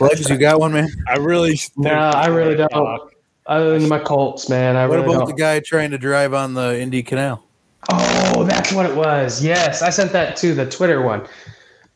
[0.00, 0.88] Legs, you got one, man.
[1.08, 1.58] I really.
[1.76, 3.10] No, I really don't.
[3.46, 5.36] Other than my Colts, man, I What really about don't.
[5.36, 7.44] the guy trying to drive on the Indy Canal?
[7.90, 9.44] Oh, that's what it was.
[9.44, 11.26] Yes, I sent that to the Twitter one.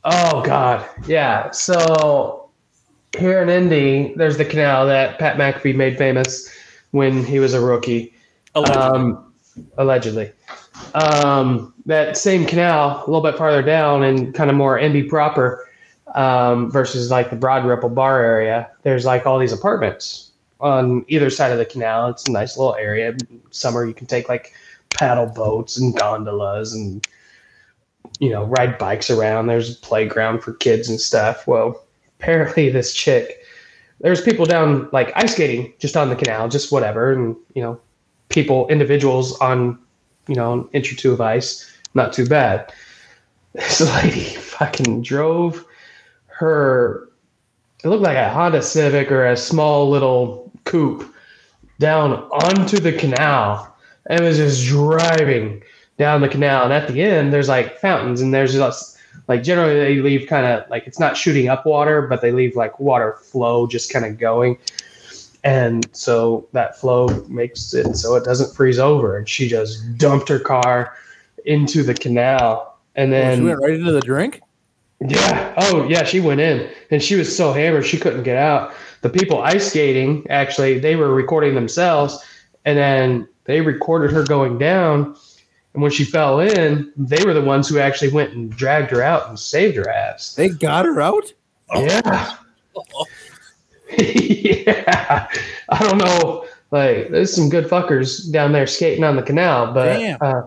[0.05, 1.51] Oh God, yeah.
[1.51, 2.51] So
[3.17, 6.55] here in Indy, there's the canal that Pat McAfee made famous
[6.91, 8.15] when he was a rookie.
[8.55, 9.33] Um,
[9.79, 10.33] allegedly.
[10.95, 15.68] Um, that same canal, a little bit farther down and kind of more Indy proper,
[16.15, 18.71] um, versus like the Broad Ripple Bar area.
[18.83, 20.31] There's like all these apartments
[20.61, 22.09] on either side of the canal.
[22.09, 23.17] It's a nice little area.
[23.51, 24.53] Summer, you can take like
[24.91, 27.07] paddle boats and gondolas and
[28.21, 31.85] you know ride bikes around there's a playground for kids and stuff well
[32.19, 33.43] apparently this chick
[34.01, 37.79] there's people down like ice skating just on the canal just whatever and you know
[38.29, 39.79] people individuals on
[40.27, 42.73] you know an inch or two of ice not too bad
[43.53, 45.65] this lady fucking drove
[46.39, 47.09] her
[47.83, 51.13] it looked like a honda civic or a small little coupe
[51.79, 53.77] down onto the canal
[54.07, 55.63] and was just driving
[55.97, 56.65] down the canal.
[56.65, 60.47] And at the end, there's like fountains, and there's just like generally they leave kind
[60.47, 64.05] of like it's not shooting up water, but they leave like water flow just kind
[64.05, 64.59] of going.
[65.45, 69.17] And so that flow makes it so it doesn't freeze over.
[69.17, 70.95] And she just dumped her car
[71.45, 72.77] into the canal.
[72.97, 74.41] And then she went right into the drink.
[75.01, 75.55] Yeah.
[75.57, 76.05] Oh, yeah.
[76.05, 78.73] She went in and she was so hammered she couldn't get out.
[79.03, 82.25] The people ice skating actually they were recording themselves,
[82.65, 85.17] and then they recorded her going down.
[85.75, 89.03] And when she fell in, they were the ones who actually went and dragged her
[89.03, 90.35] out and saved her ass.
[90.35, 91.33] They got her out.
[91.75, 92.35] Yeah.
[93.99, 95.29] yeah.
[95.69, 96.47] I don't know.
[96.71, 100.19] Like, there's some good fuckers down there skating on the canal, but Damn.
[100.21, 100.43] uh,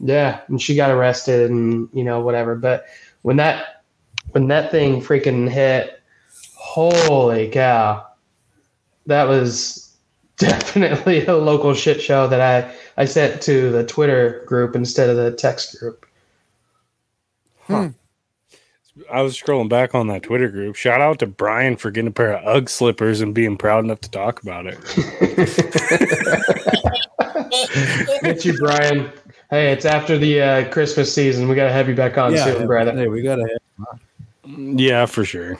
[0.00, 2.54] yeah, and she got arrested and you know whatever.
[2.54, 2.86] But
[3.22, 3.82] when that
[4.30, 6.02] when that thing freaking hit,
[6.54, 8.06] holy cow,
[9.06, 9.96] that was
[10.36, 15.16] definitely a local shit show that I I sent to the Twitter group instead of
[15.16, 16.06] the text group.
[17.66, 17.88] Hmm.
[19.12, 20.74] I was scrolling back on that Twitter group.
[20.74, 24.00] Shout out to Brian for getting a pair of UGG slippers and being proud enough
[24.00, 24.76] to talk about it.
[28.22, 29.10] Get you, Brian.
[29.50, 31.48] Hey, it's after the uh, Christmas season.
[31.48, 32.92] We gotta have you back on soon, brother.
[32.92, 34.00] Hey, we gotta have.
[34.78, 35.58] Yeah, for sure.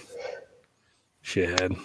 [1.25, 1.79] Shithead.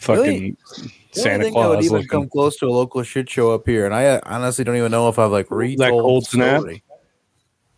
[0.00, 0.56] Fucking Really?
[0.76, 2.08] I don't Santa think I would Claus even looking.
[2.08, 5.08] come close to a local shit show up here, and I honestly don't even know
[5.08, 6.60] if I've like retold cold the snap?
[6.60, 6.82] story.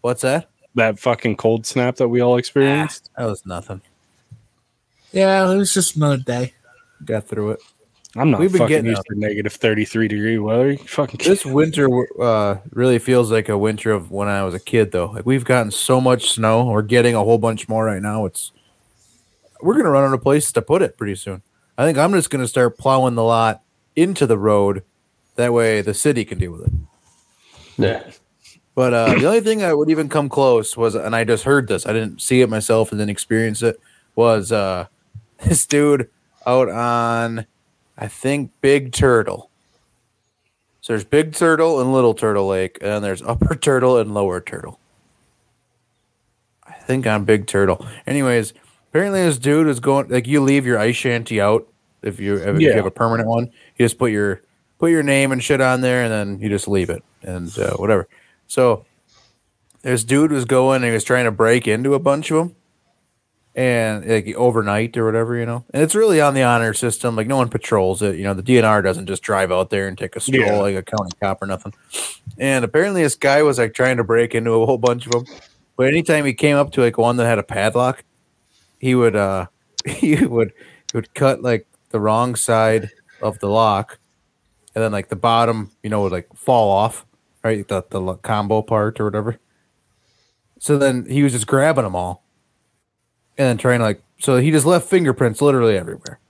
[0.00, 0.48] What's that?
[0.76, 3.10] that fucking cold snap that we all experienced.
[3.18, 3.80] That was nothing.
[5.12, 6.54] Yeah, it was just another day.
[7.04, 7.60] Got through it.
[8.16, 10.72] I'm not We've been fucking getting used to negative 33 degree weather.
[10.72, 11.88] You fucking This winter
[12.20, 15.06] uh, really feels like a winter of when I was a kid, though.
[15.06, 16.64] Like we've gotten so much snow.
[16.64, 18.24] We're getting a whole bunch more right now.
[18.24, 18.50] It's
[19.62, 21.42] we're gonna run out of places to put it pretty soon.
[21.78, 23.62] I think I'm just gonna start plowing the lot
[23.94, 24.82] into the road.
[25.36, 26.72] That way, the city can deal with it.
[27.78, 28.10] Yeah.
[28.74, 31.68] But uh, the only thing that would even come close was, and I just heard
[31.68, 33.80] this, I didn't see it myself and didn't experience it,
[34.14, 34.86] was uh,
[35.44, 36.10] this dude
[36.46, 37.46] out on,
[38.00, 39.50] I think, Big Turtle.
[40.80, 44.40] So there's Big Turtle and Little Turtle Lake, and then there's Upper Turtle and Lower
[44.40, 44.80] Turtle.
[46.66, 47.86] I think on Big Turtle.
[48.06, 48.54] Anyways,
[48.88, 51.68] apparently this dude is going like you leave your ice shanty out
[52.02, 53.50] if you if you have a permanent one.
[53.76, 54.42] You just put your
[54.78, 57.74] put your name and shit on there, and then you just leave it and uh,
[57.74, 58.08] whatever.
[58.46, 58.86] So
[59.82, 62.56] this dude was going and he was trying to break into a bunch of them
[63.54, 65.64] and like overnight or whatever, you know.
[65.74, 67.16] And it's really on the honor system.
[67.16, 68.16] Like no one patrols it.
[68.16, 70.56] You know, the DNR doesn't just drive out there and take a stroll Yeah.
[70.60, 71.74] like a county cop or nothing.
[72.38, 75.24] And apparently this guy was like trying to break into a whole bunch of them.
[75.76, 78.04] But anytime he came up to like one that had a padlock,
[78.78, 79.46] he would uh
[79.86, 80.52] he would
[80.92, 82.90] he would cut like the wrong side
[83.20, 83.98] of the lock
[84.74, 87.04] and then like the bottom, you know, would like fall off,
[87.42, 87.66] right?
[87.66, 89.38] The the combo part or whatever.
[90.60, 92.22] So then he was just grabbing them all,
[93.40, 94.02] and then trying to like.
[94.18, 96.20] So he just left fingerprints literally everywhere.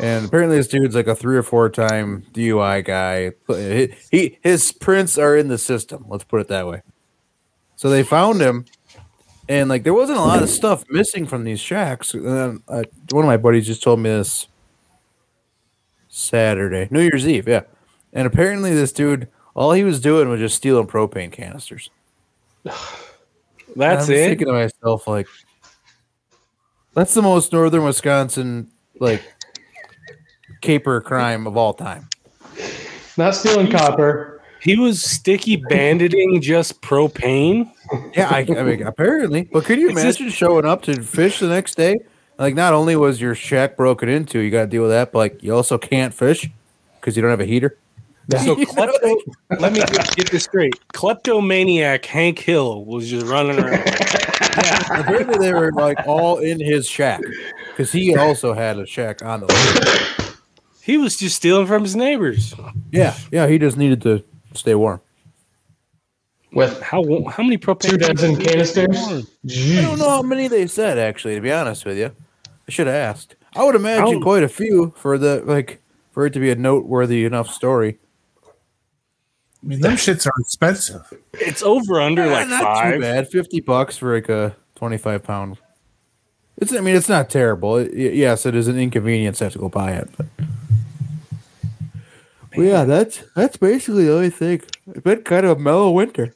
[0.00, 3.32] And apparently, this dude's like a three or four time DUI guy.
[3.46, 6.06] He, he his prints are in the system.
[6.08, 6.80] Let's put it that way.
[7.76, 8.64] So they found him,
[9.50, 12.14] and like there wasn't a lot of stuff missing from these shacks.
[12.14, 14.48] And then uh, one of my buddies just told me this
[16.08, 17.62] Saturday, New Year's Eve, yeah.
[18.14, 21.90] And apparently, this dude, all he was doing was just stealing propane canisters.
[23.76, 24.28] That's it.
[24.28, 25.26] Thinking to myself, like,
[26.94, 28.70] that's the most northern Wisconsin
[29.00, 29.22] like
[30.60, 32.08] caper crime of all time.
[33.16, 34.40] Not stealing copper.
[34.60, 37.70] He was sticky banditing just propane.
[38.16, 39.42] Yeah, I, I mean, apparently.
[39.52, 41.96] But could you It's just- imagine showing up to fish the next day?
[42.38, 45.18] Like, not only was your shack broken into, you got to deal with that, but
[45.18, 46.48] like, you also can't fish
[47.00, 47.76] because you don't have a heater.
[48.30, 49.16] So klepto,
[49.60, 50.74] let me get, get this straight.
[50.92, 53.84] Kleptomaniac Hank Hill was just running around.
[53.84, 57.20] yeah, apparently, they were like all in his shack
[57.70, 60.36] because he also had a shack on the lake.
[60.82, 62.54] He was just stealing from his neighbors.
[62.90, 64.22] Yeah, yeah, he just needed to
[64.54, 65.00] stay warm.
[66.52, 67.90] With How how many propane?
[67.90, 68.96] two dozen canisters.
[68.96, 71.34] I don't know how many they said actually.
[71.34, 72.12] To be honest with you,
[72.46, 73.34] I should have asked.
[73.56, 76.54] I would imagine How- quite a few for the like for it to be a
[76.54, 77.98] noteworthy enough story.
[79.64, 81.10] I mean, them shits are expensive.
[81.32, 83.28] It's over under like Eh, not too bad.
[83.28, 85.56] Fifty bucks for like a twenty-five pound.
[86.58, 86.74] It's.
[86.74, 87.78] I mean, it's not terrible.
[87.78, 90.26] It, yes, it is an inconvenience to have to go buy it, but.
[92.56, 94.60] Well, yeah, that's that's basically the only thing.
[94.88, 96.34] It's been kind of a mellow winter.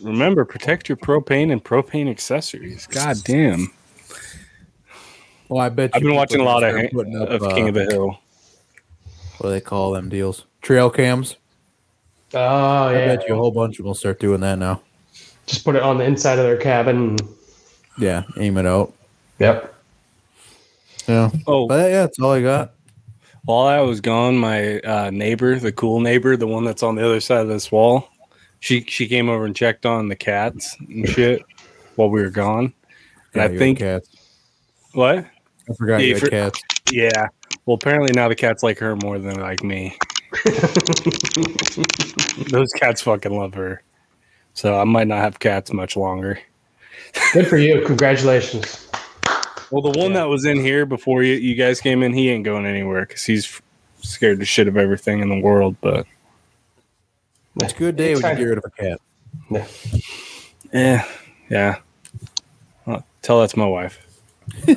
[0.00, 2.86] Remember, protect your propane and propane accessories.
[2.86, 3.72] God damn.
[5.48, 7.84] Well, I bet I've been watching a lot of, up, of King uh, of the
[7.84, 8.18] Hill.
[9.38, 10.46] What do they call them deals?
[10.62, 11.36] Trail cams.
[12.34, 13.16] Oh I yeah.
[13.16, 14.80] bet you a whole bunch of them will start doing that now.
[15.46, 17.16] Just put it on the inside of their cabin.
[17.98, 18.94] Yeah, aim it out.
[19.38, 19.74] Yep.
[21.08, 22.72] Yeah, Oh, but yeah, that's all I got.
[23.44, 27.04] while I was gone, my uh, neighbor, the cool neighbor, the one that's on the
[27.04, 28.08] other side of this wall,
[28.60, 31.42] she she came over and checked on the cats and shit
[31.96, 32.72] while we were gone.
[33.34, 34.08] And Yeah, I think cats.
[34.92, 35.18] what?
[35.68, 36.60] I forgot Yeah, you had for- cats.
[36.90, 37.26] Yeah.
[37.66, 39.96] Well, apparently now the cats like her more than like me.
[42.50, 43.82] Those cats fucking love her.
[44.54, 46.38] So I might not have cats much longer.
[47.32, 47.82] Good for you.
[47.86, 48.88] Congratulations.
[49.70, 52.44] Well, the one that was in here before you, you guys came in, he ain't
[52.44, 53.62] going anywhere because he's f-
[54.02, 55.76] scared to shit of everything in the world.
[55.80, 56.06] But
[57.56, 59.00] It's a good day when you get rid of a cat.
[59.50, 59.66] Yeah.
[60.72, 61.04] yeah,
[61.50, 61.78] yeah.
[62.84, 63.98] Well, tell that to my wife.
[64.68, 64.74] All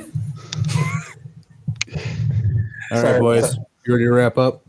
[2.91, 3.19] right, Sorry.
[3.19, 3.57] boys.
[3.85, 4.64] You ready to wrap up?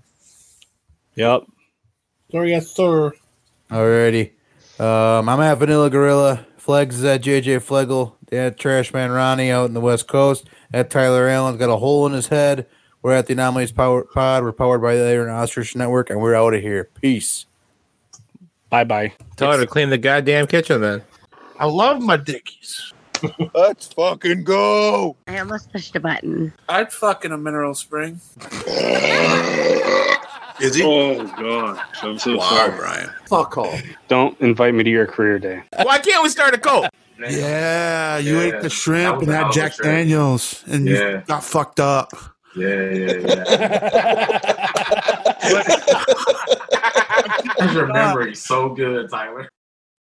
[1.17, 1.45] Yep.
[2.31, 3.13] Sorry, yes, sir.
[3.71, 4.33] Alrighty.
[4.79, 6.47] Um, I'm at Vanilla Gorilla.
[6.59, 8.17] Flegs is at JJ Flegel.
[8.33, 10.49] At Trashman Ronnie out in the West Coast.
[10.73, 12.67] At Tyler Allen's got a hole in his head.
[13.03, 14.43] We're at the Anomalies Power Pod.
[14.43, 16.91] We're powered by the Iron Ostrich Network, and we're out of here.
[17.01, 17.47] Peace.
[18.69, 19.13] Bye bye.
[19.37, 21.03] Tell her to clean the goddamn kitchen then.
[21.59, 22.93] I love my dickies.
[23.55, 25.17] Let's fucking go.
[25.29, 26.53] I almost pushed a button.
[26.69, 28.21] I'd fuck in a mineral spring.
[30.61, 30.83] Is he?
[30.85, 32.77] Oh god, I'm so wow, sorry.
[32.77, 33.11] Brian.
[33.29, 33.81] Fuck off.
[34.09, 35.63] Don't invite me to your career day.
[35.83, 36.89] Why can't we start a cult?
[37.19, 38.45] Yeah, you Yeah.
[38.57, 39.93] ate the shrimp and that had Jack shrimp.
[39.93, 41.09] Daniels, and Yeah.
[41.11, 42.11] you got fucked up.
[42.55, 44.63] Yeah, yeah, yeah.
[47.59, 49.49] I remember he's so good, Tyler.